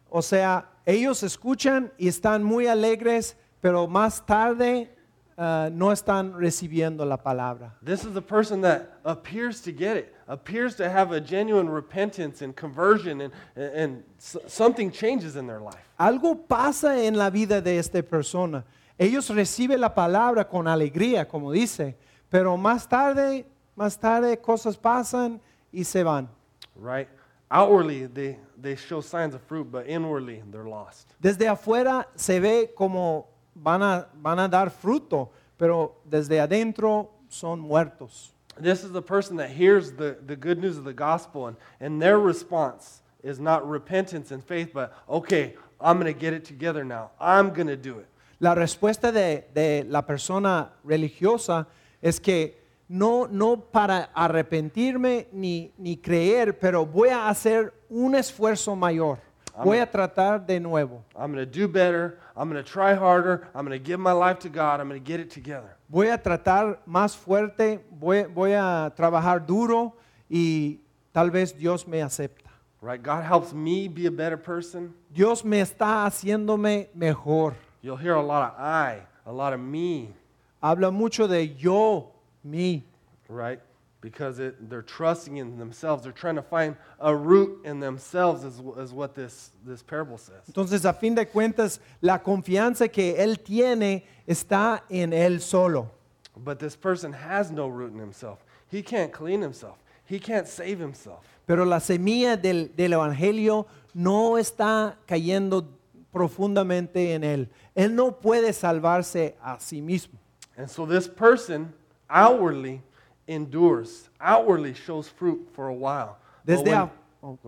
[0.09, 4.89] O sea, ellos escuchan y están muy alegres, pero más tarde
[5.37, 7.75] ah, no están recibiendo la palabra.
[7.81, 12.41] This is the person that appears to get it, appears to have a genuine repentance
[12.41, 14.03] and conversion, and, and
[14.47, 15.83] something changes in their life.
[15.99, 18.63] Algo pasa en la vida de esta persona.
[18.97, 21.95] Ellos reciben la palabra con alegría, como dice,
[22.29, 25.41] pero más tarde, más tarde cosas pasan
[25.73, 26.29] y se van.
[26.75, 27.07] right?
[27.51, 31.13] Outwardly, they, they show signs of fruit, but inwardly, they're lost.
[31.19, 37.59] Desde afuera se ve como van a, van a dar fruto, pero desde adentro son
[37.59, 38.33] muertos.
[38.59, 42.01] This is the person that hears the, the good news of the gospel, and, and
[42.01, 46.83] their response is not repentance and faith, but, okay, I'm going to get it together
[46.83, 47.11] now.
[47.19, 48.07] I'm going to do it.
[48.41, 51.67] La respuesta de, de la persona religiosa
[52.01, 52.55] es que
[52.87, 59.19] no, no para arrepentirme ni, ni creer, pero voy a hacer un esfuerzo mayor.
[59.57, 61.03] I'm Voy a tratar de nuevo.
[61.15, 62.19] I'm going to do better.
[62.35, 63.47] I'm going to try harder.
[63.53, 64.79] I'm going to give my life to God.
[64.79, 65.75] I'm going to get it together.
[65.89, 69.97] Voy a tratar más fuerte, voy, voy a trabajar duro
[70.30, 70.80] y
[71.12, 72.49] tal vez Dios me acepta.
[72.82, 73.02] Right?
[73.04, 74.93] God helps me be a better person.
[75.10, 77.56] Dios me está haciéndome mejor.
[77.82, 80.13] You'll hear a lot of I, a lot of me,
[80.62, 82.12] Habla mucho de yo,
[82.43, 82.84] mí.
[83.28, 83.60] right?
[84.01, 86.03] Because it, they're trusting in themselves.
[86.03, 90.43] They're trying to find a root in themselves, is, is what this, this parable says.
[90.49, 95.91] Entonces, a fin de cuentas, la confianza que él tiene está en él solo.
[96.38, 98.39] But this person has no root in himself.
[98.69, 101.25] He can't clean himself, he can't save himself.
[101.45, 105.67] Pero la semilla del, del Evangelio no está cayendo
[106.13, 107.49] profundamente en él.
[107.75, 110.19] Él no puede salvarse a sí mismo.
[110.57, 111.73] And so this person
[112.09, 112.81] outwardly
[113.29, 116.17] endures, outwardly shows fruit for a while.
[116.45, 116.91] Desde, when- a-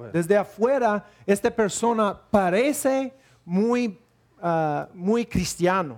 [0.02, 0.14] ahead.
[0.14, 3.12] desde afuera, esta persona parece
[3.46, 3.98] muy,
[4.42, 5.98] ah, muy cristiano,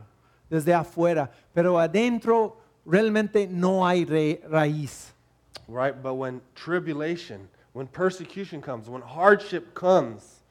[0.50, 5.12] desde afuera, pero adentro realmente no hay re- raíz.
[5.68, 5.96] right?
[6.02, 10.42] But when tribulation, when persecution comes, when hardship comes,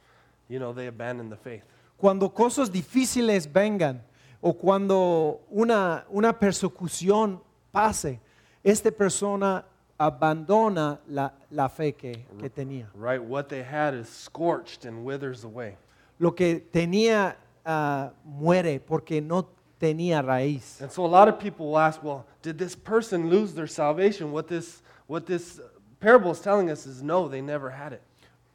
[0.48, 1.62] you know, they abandon the faith.
[1.96, 4.00] Cuando cosas difíciles vengan
[4.42, 7.40] o cuando una, una persecución
[7.72, 8.18] pase,
[8.64, 9.64] esta persona
[9.98, 12.88] abandona la, la fe que, que tenía.
[12.94, 13.22] Right?
[13.22, 15.76] What they had is scorched and withers away.
[16.18, 19.48] Lo que tenía ah, muere porque no
[19.78, 20.80] tenía raíz.
[20.80, 24.32] And so a lot of people will ask, well, did this person lose their salvation?
[24.32, 25.60] What this what this
[26.00, 28.02] parable is telling us is no, they never had it.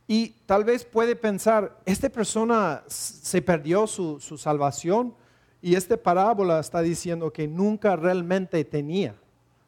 [0.10, 5.14] Y tal vez puede pensar, esta persona se perdió su, su salvación
[5.62, 9.16] y esta parábola está diciendo que nunca realmente tenía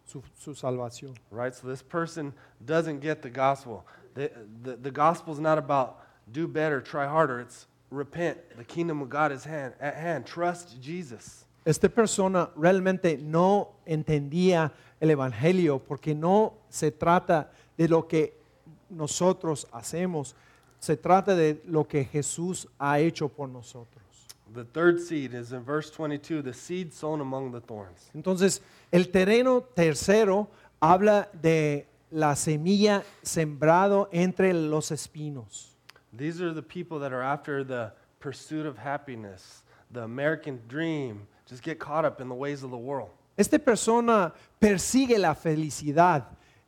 [0.10, 1.15] su, su salvación.
[1.32, 1.54] Right?
[1.54, 2.34] So this person
[2.65, 3.86] doesn't get the gospel.
[4.15, 4.32] The,
[4.63, 6.00] the, the gospel is not about
[6.32, 7.39] do better, try harder.
[7.39, 8.38] It's repent.
[8.58, 10.26] The kingdom of God is hand, at hand.
[10.26, 11.45] Trust Jesus.
[11.65, 18.34] Esta persona realmente no entendía el Evangelio porque no se trata de lo que
[18.89, 20.36] nosotros hacemos,
[20.80, 23.99] se trata de lo que Jesús ha hecho por nosotros.
[28.14, 35.76] Entonces, el terreno tercero habla de la semilla sembrado entre los espinos.
[36.18, 41.64] These are the people that are after the pursuit of happiness, the American dream, just
[41.64, 43.10] get caught up in the ways of the world.
[43.38, 46.26] Esta persona persigue la felicidad.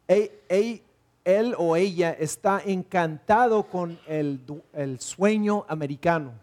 [0.07, 0.81] E- e-
[1.25, 4.39] él o ella está encantado con el,
[4.73, 6.33] el sueño americano.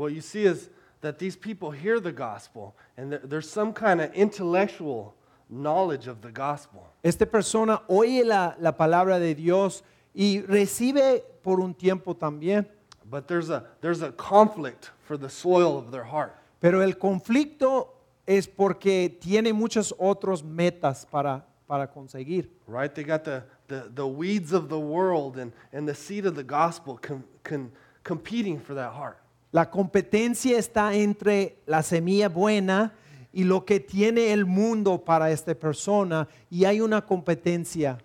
[0.00, 0.70] What you see is
[1.02, 5.14] that these people hear the gospel and there's some kind of intellectual
[5.50, 6.86] knowledge of the gospel.
[7.04, 9.82] Esta persona oye la, la palabra de Dios
[10.14, 12.64] y recibe por un tiempo también.
[13.10, 16.34] But there's a, there's a conflict for the soil of their heart.
[16.62, 17.88] Pero el conflicto
[18.26, 22.48] es porque tiene muchas otras metas para, para conseguir.
[22.66, 22.94] Right?
[22.94, 26.42] They got the, the, the weeds of the world and, and the seed of the
[26.42, 27.70] gospel com, com,
[28.02, 29.18] competing for that heart.
[29.52, 32.92] La competencia está entre la semilla buena
[33.32, 37.98] y lo que tiene el mundo para esta persona y hay una competencia.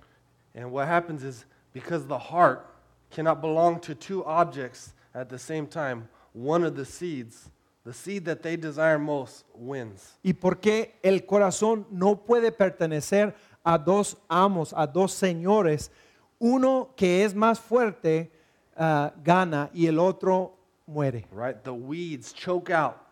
[0.55, 2.65] And what happens is because the heart
[3.11, 7.49] cannot belong to two objects at the same time, one of the seeds,
[7.85, 10.17] the seed that they desire most, wins.
[10.23, 15.91] Y porque el corazón no puede pertenecer a dos amos, a dos señores,
[16.39, 18.31] uno que es más fuerte
[18.75, 20.57] ah, gana y el otro
[20.89, 21.23] muere.
[21.31, 21.63] Right?
[21.63, 23.05] The weeds choke out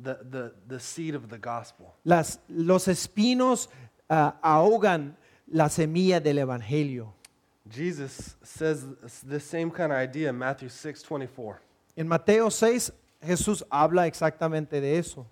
[0.00, 1.94] the, the, the seed of the gospel.
[2.04, 3.68] Las, los espinos
[4.08, 5.14] ah, ahogan
[5.48, 7.12] la semilla del evangelio.
[7.68, 8.84] Jesus says
[9.26, 11.60] the same kind of idea in Matthew 6 24.
[11.96, 12.92] En Mateo 6
[13.24, 15.26] Jesús habla exactamente de eso.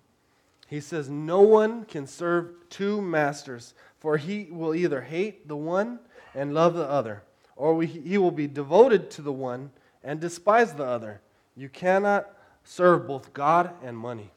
[0.67, 5.99] He says, No one can serve two masters, for he will either hate the one
[6.33, 7.23] and love the other,
[7.55, 9.71] or he will be devoted to the one
[10.03, 11.21] and despise the other.
[11.55, 12.25] You cannot
[12.63, 14.31] serve both God and money.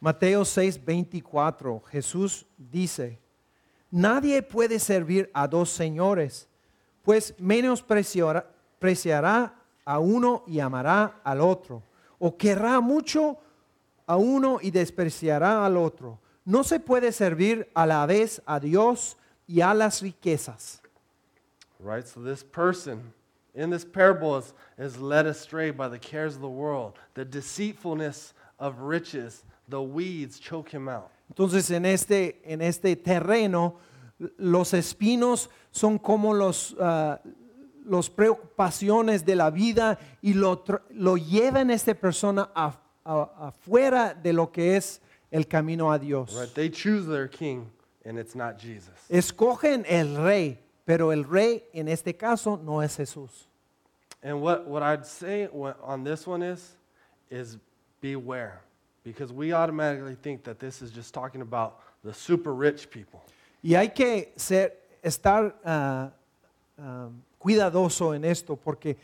[0.00, 3.18] Mateo 6, 24, Jesús dice,
[3.90, 6.46] nadie puede servir a dos señores,
[7.02, 8.46] pues menospreciará
[8.78, 9.54] preciará
[9.86, 11.82] a uno y amará al otro,
[12.18, 13.38] o querrá mucho
[14.06, 16.18] a uno y despreciará al otro.
[16.44, 20.82] No se puede servir a la vez a Dios y a las riquezas.
[21.80, 22.06] Right?
[22.06, 23.14] So this person
[23.54, 28.32] in this parable is, is led astray by the cares of the world, the deceitfulness
[28.58, 31.10] of riches, the weeds choke him out.
[31.32, 33.76] Entonces en este, en este terreno
[34.38, 37.18] los espinos son como los, ah,
[37.84, 44.14] los preocupaciones de la vida y lo, lo llevan a esta persona a- a- afuera
[44.14, 45.00] de lo que es
[45.30, 46.34] el camino a Dios.
[46.38, 46.52] Right?
[46.54, 47.70] They choose their king,
[48.04, 48.94] and it's not Jesus.
[49.08, 53.46] Escogen el rey, pero el rey en este caso no es Jesús.
[54.22, 56.76] And what, what I'd say on this one is,
[57.30, 57.58] is
[58.00, 58.62] beware.
[59.02, 63.22] Because we automatically think that this is just talking about the super rich people.
[63.62, 64.72] Y hay que ser,
[65.02, 66.10] estar ah,
[67.38, 68.96] cuidadoso en esto porque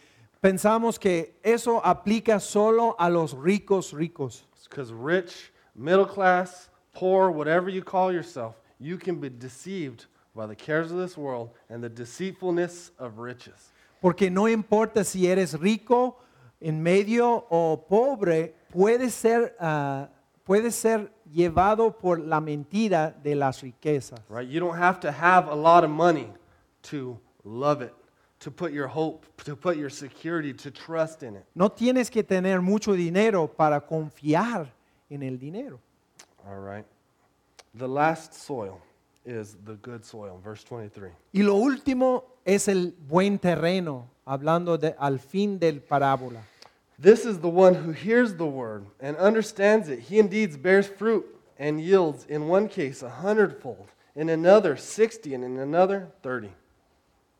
[0.42, 4.44] pensamos que eso aplica solo a los ricos ricos.
[4.68, 10.54] Because rich, middle class, poor, whatever you call yourself, you can be deceived by the
[10.54, 13.72] cares of this world and the deceitfulness of riches.
[14.00, 16.16] Porque no importa si eres rico,
[16.60, 20.08] en medio o pobre, puedes ser, ah,
[20.44, 24.20] puedes ser llevado por la mentira de las riquezas.
[24.28, 24.48] Right?
[24.48, 26.32] You don't have to have a lot of money
[26.84, 27.94] to love it,
[28.40, 31.44] to put your hope, to put your security, to trust in it.
[31.54, 34.68] No tienes que tener mucho dinero para confiar
[35.10, 35.80] en el dinero.
[36.46, 36.86] All right.
[37.74, 38.80] The last soil
[39.24, 41.10] is the good soil, verse 23.
[41.32, 46.42] Y lo último es el buen terreno, hablando de, al fin del parábola.
[46.98, 50.00] This is the one who hears the word and understands it.
[50.00, 51.24] He indeed bears fruit
[51.58, 56.50] and yields, in one case, a hundredfold, in another, sixty, and in another, thirty.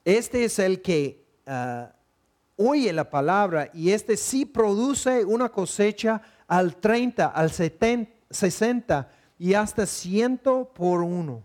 [0.05, 1.93] Este es el que ah,
[2.57, 9.09] oye la palabra y este sí produce una cosecha al 30, al 70, 60
[9.39, 10.39] y hasta 100
[10.75, 11.45] por uno.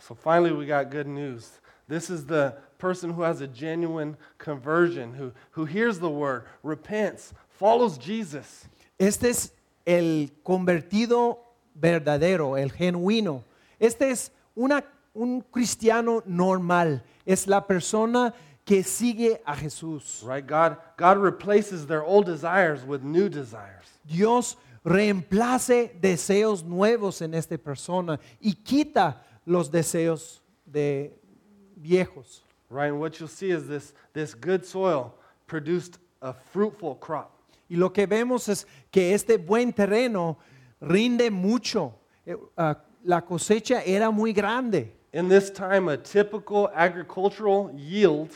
[0.00, 1.50] So finally, we got good news.
[1.88, 7.32] This is the person who has a genuine conversion, who, who hears the word, repents,
[7.48, 8.66] follows Jesus.
[8.98, 9.52] Este es
[9.86, 11.38] el convertido
[11.78, 13.44] verdadero, el genuino.
[13.78, 14.84] Este es una-
[15.14, 17.02] un cristiano normal.
[17.26, 18.32] Es la persona
[18.64, 20.22] que sigue a Jesús.
[20.24, 20.46] Right?
[20.46, 23.84] God, God replaces their old desires with new desires.
[24.06, 31.12] Dios reemplace deseos nuevos en esta persona y quita los deseos de
[31.80, 32.40] viejos.
[32.68, 32.88] Right?
[32.88, 35.14] And what you'll see is this, this good soil
[35.46, 37.32] produced a fruitful crop.
[37.68, 40.36] Y lo que vemos es que este buen terreno
[40.80, 41.94] rinde mucho.
[42.26, 44.92] Eh, ah, la cosecha era muy grande.
[45.12, 48.30] In this time, a typical agricultural yield,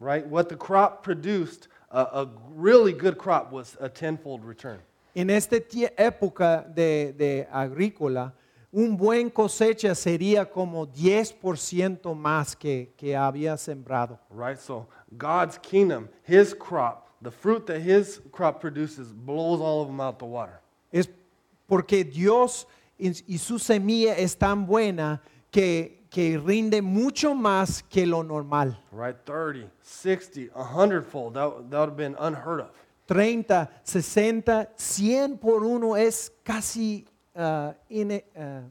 [0.00, 4.80] right, what the crop produced, a, a really good crop was a tenfold return.
[5.14, 5.60] En esta
[5.98, 8.32] época de, de agrícola,
[8.74, 14.18] un buen cosecha sería como 10% más que, que había sembrado.
[14.30, 14.58] Right?
[14.58, 20.00] So God's kingdom, his crop, the fruit that his crop produces blows all of them
[20.00, 20.60] out the water.
[20.92, 21.08] Es
[21.68, 22.66] porque Dios
[22.98, 25.22] y su semilla es tan buena
[25.52, 28.76] que, que rinde mucho más que lo normal.
[28.90, 29.16] Right?
[29.24, 31.34] 30, 60, 100 fold.
[31.34, 32.70] That, that would have been unheard of.
[33.06, 37.06] 30, 60, 100 por uno es casi
[37.36, 38.62] ah, ine- ah,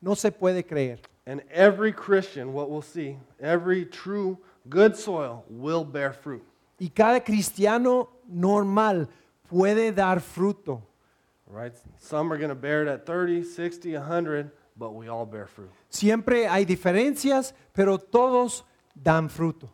[0.00, 0.98] no se puede creer.
[1.26, 6.42] And every Christian, what we'll see, every true good soil will bear fruit.
[6.80, 9.08] Y cada cristiano normal
[9.50, 10.82] puede dar fruto.
[11.46, 11.74] Right?
[11.98, 15.70] Some are going to bear it at 30, 60, 100, but we all bear fruit.
[15.90, 18.62] Siempre hay diferencias, pero todos
[18.94, 19.68] dan fruto.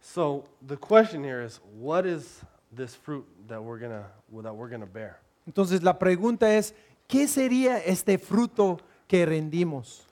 [0.00, 2.40] So the question here is, what is
[2.72, 4.04] this fruit that we're gonna
[4.42, 5.18] that we're gonna bear?
[5.48, 6.72] Entonces la pregunta es,
[7.08, 8.78] ¿qué sería este fruto
[9.08, 10.04] que rendimos?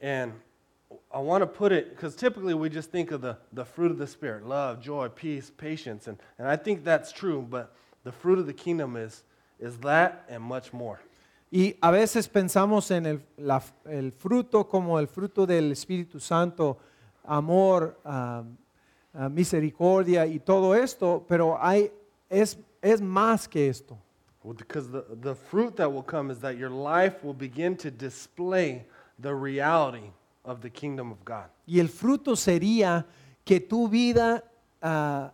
[0.00, 0.32] And
[1.12, 3.98] I want to put it because typically we just think of the, the fruit of
[3.98, 7.74] the spirit, love, joy, peace, patience, and, and I think that's true, but
[8.04, 9.22] the fruit of the kingdom is
[9.58, 11.00] is that and much more.
[11.50, 16.76] Y a veces pensamos en el, la- el fruto como el fruto del Espíritu Santo,
[17.24, 18.42] amor, ah,
[19.14, 21.90] ah, misericordia y todo esto, pero hay,
[22.28, 23.96] es, es más que esto.
[24.54, 28.84] Because the, the fruit that will come is that your life will begin to display
[29.18, 30.10] the reality
[30.44, 31.46] of the kingdom of God.
[31.66, 33.04] Y el fruto sería
[33.44, 34.44] que tu vida
[34.82, 35.32] ah,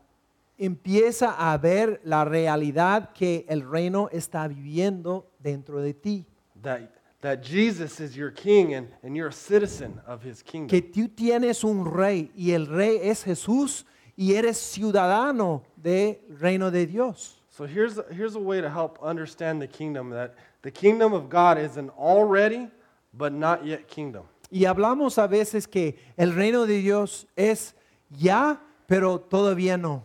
[0.59, 6.25] empieza a ver la realidad que el reino está viviendo dentro de ti.
[6.63, 6.91] That,
[7.21, 10.69] that Jesus is your king and, and you're a citizen of his kingdom.
[10.69, 13.85] Que tú tienes un rey y el rey es Jesús
[14.17, 17.42] y eres ciudadano del reino de Dios.
[17.53, 21.59] So here's, here's a way to help understand the kingdom that the kingdom of God
[21.59, 22.69] is an already
[23.13, 24.25] but not yet kingdom.
[24.51, 27.75] Y hablamos a veces que el reino de Dios es
[28.11, 28.57] ya,
[28.89, 30.03] pero todavía no.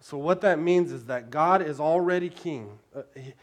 [0.00, 2.78] So what that means is that God is already king.
[2.96, 3.02] Uh,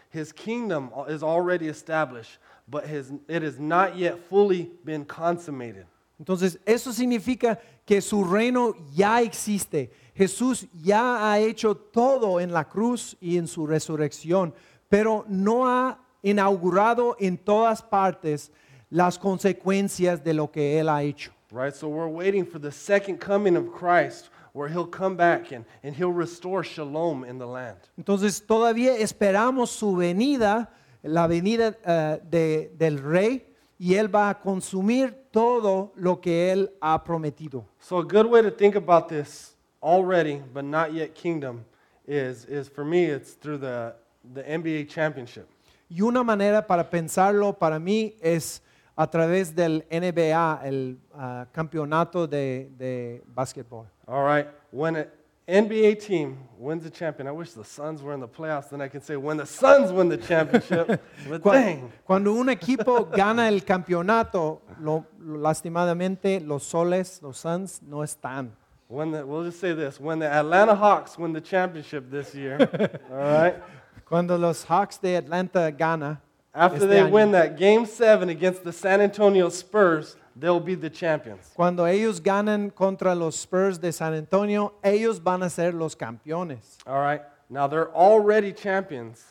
[0.09, 5.85] his kingdom is already established, but his, it has not yet fully been consummated.
[6.19, 9.91] Entonces, eso significa que su reino ya existe.
[10.17, 14.53] Jesús ya ha hecho todo en la cruz y en su resurrección,
[14.89, 18.51] pero no ha inaugurado en todas partes
[18.89, 21.31] las consecuencias de lo que Él ha hecho.
[21.51, 21.73] Right?
[21.73, 25.95] So we're waiting for the second coming of Christ where he'll come back and, and
[25.95, 27.77] he'll restore shalom in the land.
[27.97, 30.71] Entonces, todavía esperamos su venida,
[31.03, 33.45] la venida eh, de- del rey,
[33.77, 37.65] y Él va a consumir todo lo que Él ha prometido.
[37.79, 41.65] So a good way to think about this already but not yet kingdom
[42.07, 43.93] is, is for me it's through the,
[44.33, 45.47] the NBA championship.
[45.89, 48.61] Y una manera para pensarlo para mí es
[48.97, 53.85] a través del NBA, el ah, campeonato de, de básquetbol.
[54.07, 54.47] All right.
[54.71, 55.07] When an
[55.47, 58.89] NBA team wins a champion, I wish the Suns were in the playoffs, then I
[58.89, 60.87] can say when the Suns win the championship.
[61.29, 61.91] but Cua- dang.
[62.05, 68.51] Cuando un equipo gana el campeonato, lo- lastimadamente los soles, los Suns, no están.
[68.89, 72.57] When the, we'll just say this when the Atlanta Hawks win the championship this year,
[73.11, 73.55] all right,
[74.05, 76.21] Cuando los Hawks de Atlanta gana,
[76.55, 77.11] after Este they año.
[77.11, 81.51] win that game seven against the San Antonio Spurs, they'll be the champions.
[81.53, 86.77] cuando ellos ganan contra los Spurs de San Antonio, ellos van a ser los campeones.
[86.87, 89.21] All right, now they're already champions,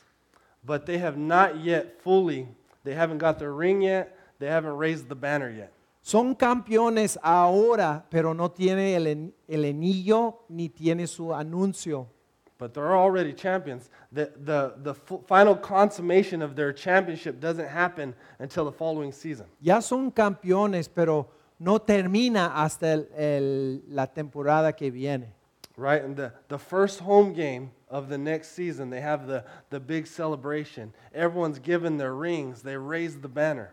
[0.64, 2.46] but they have not yet fully,
[2.84, 5.72] they haven't got their ring yet, they haven't raised the banner yet.
[6.06, 12.06] Son campeones ahora, pero no tiene el, el anillo ni tiene su anuncio.
[12.58, 13.90] But they're already champions.
[14.12, 14.94] The, the, the
[15.26, 19.46] final consummation of their championship doesn't happen until the following season.
[19.60, 21.26] Ya son campeones, pero
[21.58, 25.32] no termina hasta el- el- la temporada que viene.
[25.76, 26.04] Right?
[26.04, 30.06] And the, the first home game of the next season, they have the, the big
[30.06, 30.92] celebration.
[31.12, 33.72] Everyone's given their rings, they raise the banner.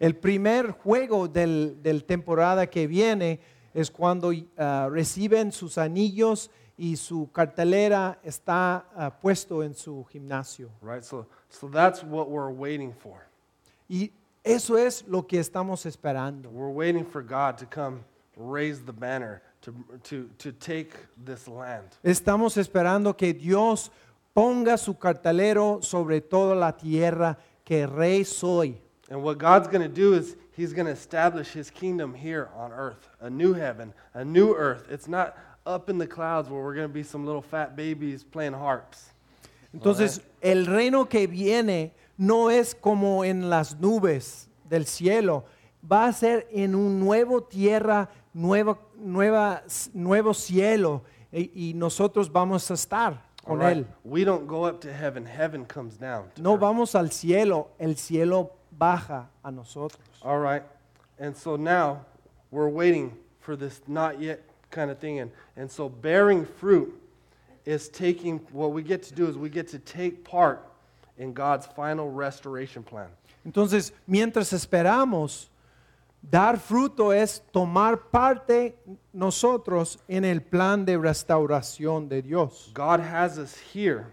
[0.00, 3.38] El primer juego del, del temporada que viene
[3.74, 10.70] es cuando ah, reciben sus anillos y su cartelera está ah, puesto en su gimnasio.
[10.80, 11.04] Right?
[11.04, 13.28] So, so that's what we're waiting for.
[13.88, 14.10] Y
[14.42, 16.48] eso es lo que estamos esperando.
[16.48, 18.04] We're waiting for God to come
[18.36, 19.74] raise the banner to,
[20.04, 21.84] to, to take this land.
[22.02, 23.90] Estamos esperando que Dios
[24.32, 28.80] ponga su cartelero sobre toda la tierra, que rey soy.
[29.10, 32.72] And what God's going to do is He's going to establish His kingdom here on
[32.72, 34.86] earth a new heaven, a new earth.
[34.90, 35.36] It's not
[35.66, 39.10] up in the clouds where we're going to be some little fat babies playing harps.
[39.74, 45.44] Entonces, el reino que viene no es como en las nubes del cielo,
[45.90, 49.62] va a ser en un nuevo tierra, nueva, nueva,
[49.94, 51.02] nuevo cielo,
[51.32, 53.76] y, y nosotros vamos a estar con right?
[53.78, 53.86] él.
[54.04, 56.30] We don't go up to heaven, heaven comes down.
[56.34, 56.60] to No earth.
[56.60, 60.00] vamos al cielo, el cielo baja a nosotros.
[60.22, 60.62] All right.
[61.18, 62.04] And so now
[62.50, 65.20] we're waiting for this not yet kind of thing.
[65.20, 66.94] And, and so bearing fruit
[67.64, 70.66] is taking, what we get to do is we get to take part
[71.18, 73.08] in God's final restoration plan.
[73.44, 75.48] Entonces, mientras esperamos,
[76.22, 78.76] dar fruto es tomar parte
[79.12, 82.70] nosotros en el plan de restauración de Dios.
[82.74, 84.06] God has us here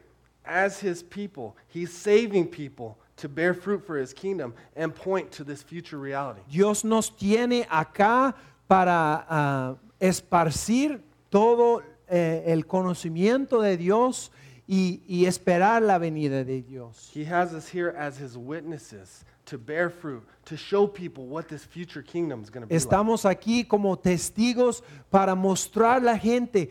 [0.45, 1.55] as His people.
[1.67, 6.41] He's saving people to bear fruit for His kingdom and point to this future reality.
[6.49, 8.33] Dios nos tiene acá
[8.67, 14.31] para ah, esparcir todo eh, el conocimiento de Dios
[14.67, 17.09] y, y esperar la venida de Dios.
[17.13, 21.63] He has us here as His witnesses to bear fruit, to show people what this
[21.63, 22.83] future kingdom is going to be like.
[22.83, 26.69] Estamos aquí como testigos para mostrar a la gente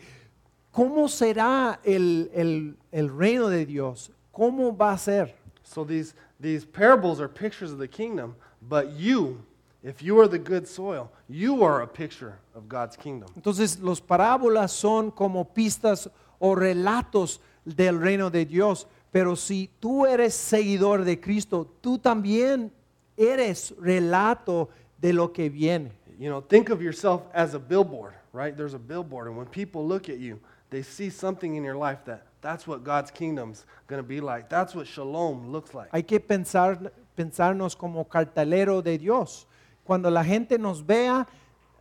[0.71, 5.33] cómo será el, el- el reino de Dios, cómo va a ser.
[5.67, 8.35] So these, these parables are pictures of the kingdom,
[8.67, 9.43] but you,
[9.83, 13.29] if you are the good soil, you are a picture of God's kingdom.
[13.35, 16.09] Entonces, los parábolas son como pistas
[16.39, 18.87] o relatos del reino de Dios.
[19.11, 22.71] Pero si tú eres seguidor de Cristo, tú también
[23.17, 25.91] eres relato de lo que viene.
[26.19, 28.55] You know, think of yourself as a billboard, right?
[28.55, 30.39] There's a billboard, and when people look at you,
[30.69, 34.47] they see something in your life that that's what God's kingdom's going to be like.
[34.47, 35.89] That's what shalom looks like.
[35.91, 39.45] Hay que pensar, pensarnos como cartelero de Dios.
[39.83, 41.27] Cuando la gente nos vea,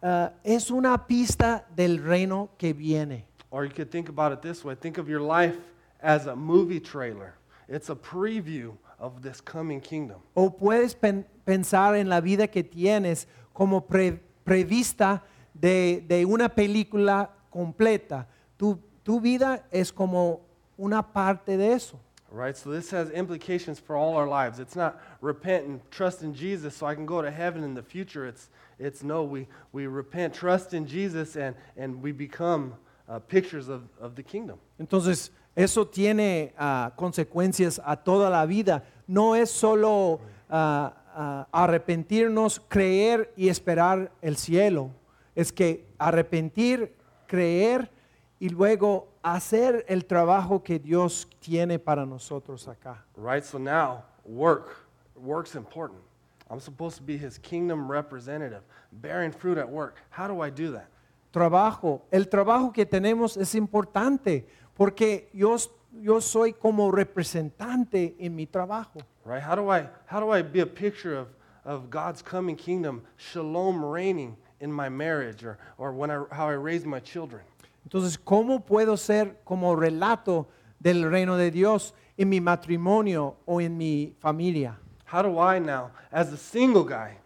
[0.02, 3.26] ah, es una pista del reino que viene.
[3.52, 5.56] Or you could think about it this way think of your life
[6.02, 7.34] as a movie trailer,
[7.68, 10.18] it's a preview of this coming kingdom.
[10.34, 15.22] O puedes pen- pensar en la vida que tienes como pre- prevista
[15.54, 18.26] de, de una película completa.
[18.56, 20.45] Tu, tu vida es como
[20.78, 21.98] una parte de eso.
[22.30, 22.56] Right?
[22.56, 24.58] So this has implications for all our lives.
[24.58, 27.82] It's not repent and trust in Jesus so I can go to heaven in the
[27.82, 28.26] future.
[28.26, 32.74] It's, it's no, we, we repent, trust in Jesus, and, and we become
[33.08, 34.58] uh, pictures of, of the kingdom.
[34.78, 38.82] Entonces, eso tiene ah, consecuencias a toda la vida.
[39.06, 40.20] No es solo
[40.50, 44.90] ah, arrepentirnos, creer y esperar el cielo.
[45.34, 46.94] Es que arrepentir,
[47.26, 47.90] creer
[48.38, 53.04] y luego hacer el trabajo que Dios tiene para nosotros acá.
[53.16, 53.44] Right?
[53.44, 54.76] So now, work.
[55.16, 56.00] Work's important.
[56.48, 58.62] I'm supposed to be his kingdom representative,
[58.92, 59.96] bearing fruit at work.
[60.10, 60.88] How do I do that?
[61.32, 62.02] Trabajo.
[62.12, 64.44] El trabajo que tenemos es importante
[64.76, 65.56] porque yo,
[66.00, 69.00] yo soy como representante en mi trabajo.
[69.24, 69.42] Right?
[69.42, 71.28] How do I how do I be a picture of,
[71.64, 76.52] of God's coming kingdom, shalom reigning in my marriage or, or when I, how I
[76.52, 77.42] raise my children?
[77.86, 80.48] Entonces, ¿cómo puedo ser como relato
[80.80, 84.76] del reino de Dios en mi matrimonio o en mi familia?
[85.06, 87.16] How do I now, as a single guy,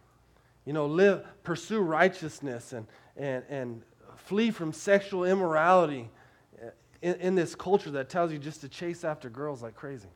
[0.66, 2.86] you know, live, pursue righteousness and,
[3.16, 3.82] and, and
[4.16, 6.10] flee from sexual immorality
[6.62, 6.66] uh,
[7.00, 10.08] in, in this culture that tells you just to chase after girls like crazy?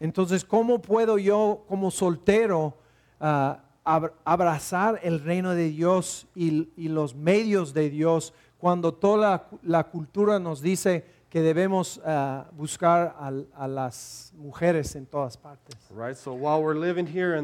[0.00, 2.74] Entonces, ¿cómo puedo yo como soltero
[3.20, 8.32] ab- abrazar el reino de Dios y, y los medios de Dios
[8.62, 14.94] cuando toda la, la cultura nos dice que debemos ah, buscar al- a, las mujeres
[14.94, 15.74] en todas partes?
[15.90, 16.16] Right?
[16.16, 17.34] So while we're living here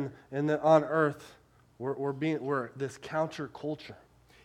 [0.47, 1.25] the, on earth,
[1.81, 3.97] we're, we're, being, we're this counterculture.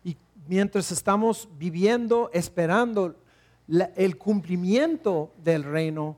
[0.04, 0.18] Y
[0.48, 3.14] mientras estamos viviendo, esperando
[3.68, 6.18] la- el cumplimiento del reino,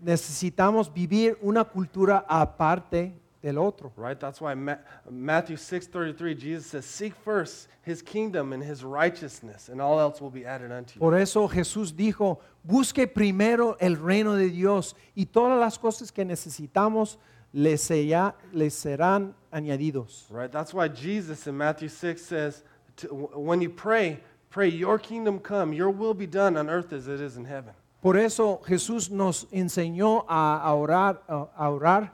[0.00, 3.12] necesitamos vivir una cultura aparte
[3.42, 3.92] del otro.
[3.96, 4.18] Right?
[4.18, 4.78] That's why Ma-
[5.08, 10.30] Matthew 6:33 Jesus says, "Seek first his kingdom and his righteousness, and all else will
[10.30, 15.26] be added unto you." Por eso Jesús dijo, busque primero el reino de Dios y
[15.26, 17.16] todas las cosas que necesitamos
[17.52, 20.26] les, sea- les serán añadidos.
[20.30, 20.50] Right?
[20.50, 22.62] That's why Jesus in Matthew 6 says,
[22.96, 24.20] to, when you pray,
[24.50, 27.72] pray your kingdom come, your will be done on earth as it is in heaven.
[28.02, 32.10] Por eso Jesús nos enseñó a orar, a orar,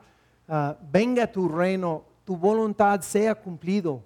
[0.49, 4.03] ah, venga tu reino, tu voluntad sea cumplido.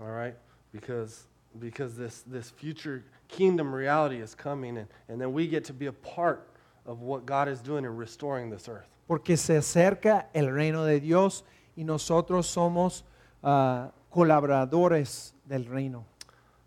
[0.00, 0.34] All right?
[0.72, 1.26] Because
[1.58, 5.86] because this this future kingdom reality is coming and, and then we get to be
[5.86, 6.48] a part
[6.86, 8.90] of what God is doing in restoring this earth.
[9.10, 13.04] porque se acerca el reino de Dios y nosotros somos
[13.42, 16.04] ah, colaboradores del reino.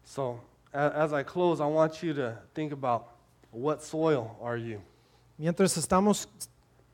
[0.03, 0.41] So,
[0.73, 3.07] as I close, I want you to think about
[3.51, 4.81] what soil are you?
[5.39, 6.27] Mientras estamos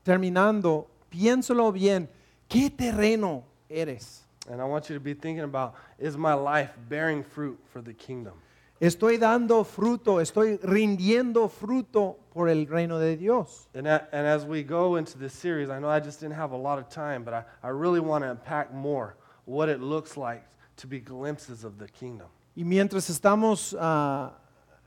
[0.04, 2.08] terminando, piénsalo bien,
[2.48, 4.22] ¿qué terreno eres?
[4.50, 7.92] And I want you to be thinking about is my life bearing fruit for the
[7.92, 8.34] kingdom?
[8.80, 13.68] Estoy dando fruto, estoy rindiendo fruto por el reino de Dios.
[13.74, 16.52] And, a- and as we go into this series, I know I just didn't have
[16.52, 20.16] a lot of time, but I, I really want to unpack more what it looks
[20.16, 20.42] like
[20.78, 22.28] to be glimpses of the kingdom.
[22.56, 24.32] Y mientras estamos ah,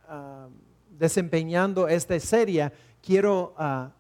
[0.10, 0.48] ah,
[0.98, 2.72] desempeñando esta serie,
[3.04, 3.92] quiero ah,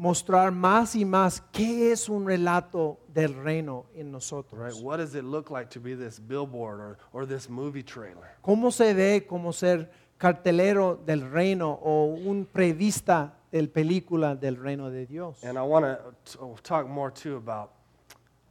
[0.00, 4.12] mostrar más y más qué es un relato del reino en Right?
[4.12, 4.82] nosotros.
[4.82, 8.36] What does it look like to be this billboard or, or this movie trailer?
[8.40, 14.88] ¿Cómo se ve como ser cartelero del reino o un prevista del película del reino
[14.90, 15.44] de Dios?
[15.44, 17.72] And I want to talk more too about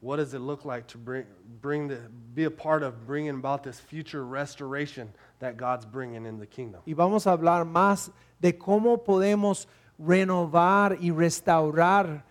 [0.02, 1.26] what does it look like to bring,
[1.62, 1.98] bring the,
[2.36, 6.82] be a part of bringing about this future restoration that God's bringing in the kingdom.
[6.86, 9.68] Y vamos a hablar más de cómo podemos
[10.00, 12.24] renovar y restaurar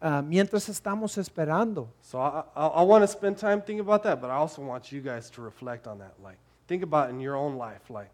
[0.00, 1.88] ah, mientras estamos esperando.
[2.00, 4.92] So I, I, I want to spend time thinking about that, but I also want
[4.92, 6.14] you guys to reflect on that.
[6.22, 8.10] Like, think about in your own life, like,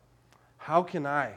[0.56, 1.32] how can I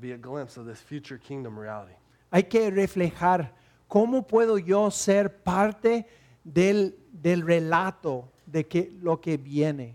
[0.00, 1.94] be a glimpse of this future kingdom reality?
[2.32, 3.50] Hay que reflejar
[3.88, 6.04] cómo puedo yo ser parte
[6.44, 9.94] del, del relato de que, lo que viene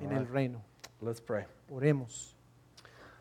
[0.00, 0.32] en el Alright.
[0.32, 0.62] reino.
[1.00, 1.44] Let's pray.
[1.72, 2.34] Oremos.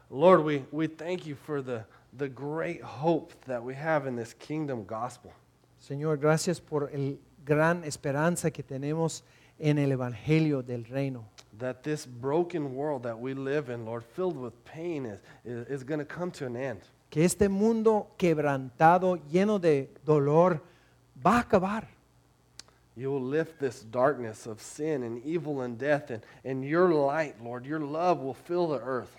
[0.10, 1.84] Lord, we, we thank you for the,
[2.18, 5.32] the great hope that we have in this kingdom gospel.
[5.80, 9.24] Señor, gracias por el gran esperanza que tenemos
[9.60, 11.26] en el Evangelio del Reino.
[11.60, 15.84] That this broken world that we live in, Lord, filled with pain, is, is, is
[15.84, 16.82] going to come to an end.
[17.10, 20.62] Que este mundo quebrantado, lleno de dolor,
[21.24, 21.88] va a acabar.
[22.96, 27.36] You will lift this darkness of sin and evil and death, and, and your light,
[27.42, 29.16] Lord, your love will fill the earth.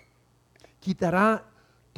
[0.83, 1.41] Quitará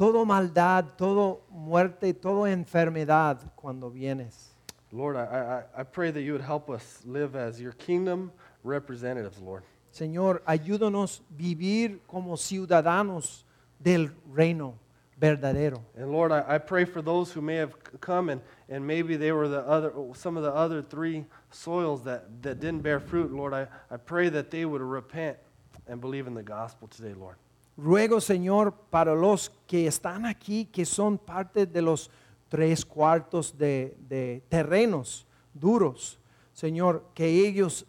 [0.02, 4.50] toda maldad, toda muerte, toda enfermedad cuando vienes.
[4.90, 8.32] Lord, I, I, I pray that you would help us live as your kingdom
[8.64, 9.62] representatives, Lord.
[9.92, 13.44] Señor, ayúdanos vivir como ciudadanos
[13.78, 14.74] del reino,
[15.20, 15.80] verdadero.
[15.96, 19.16] And Lord, I, I pray for those who may have c- come and, and maybe
[19.16, 23.32] they were the other, some of the other three soils that, that didn't bear fruit.
[23.32, 25.38] Lord, I, I pray that they would repent
[25.86, 27.36] and believe in the gospel today, Lord.
[27.76, 32.10] Ruego, Señor, para los que están aquí, que son parte de los
[32.48, 36.18] tres cuartos de, de terrenos duros,
[36.52, 37.86] Señor, que ellos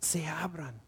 [0.00, 0.80] se abran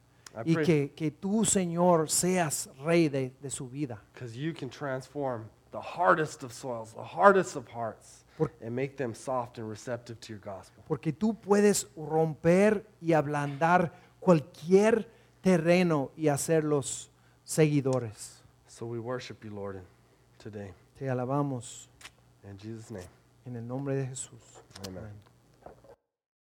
[0.45, 4.03] y que, que tú, Señor, seas rey de, de su vida.
[4.15, 8.97] Because you can transform the hardest of soils, the hardest of hearts, Por- and make
[8.97, 10.83] them soft and receptive to your gospel.
[10.87, 15.11] Porque tú puedes romper y ablandar cualquier
[15.43, 17.11] terreno y hacerlos
[17.45, 18.38] seguidores.
[18.79, 19.81] So we worship you, Lord,
[20.39, 20.71] today.
[20.97, 21.89] Te alabamos
[22.49, 23.09] In Jesus' name,
[23.45, 24.63] en el nombre de Jesús.
[24.87, 24.99] amen.
[24.99, 25.28] Amén.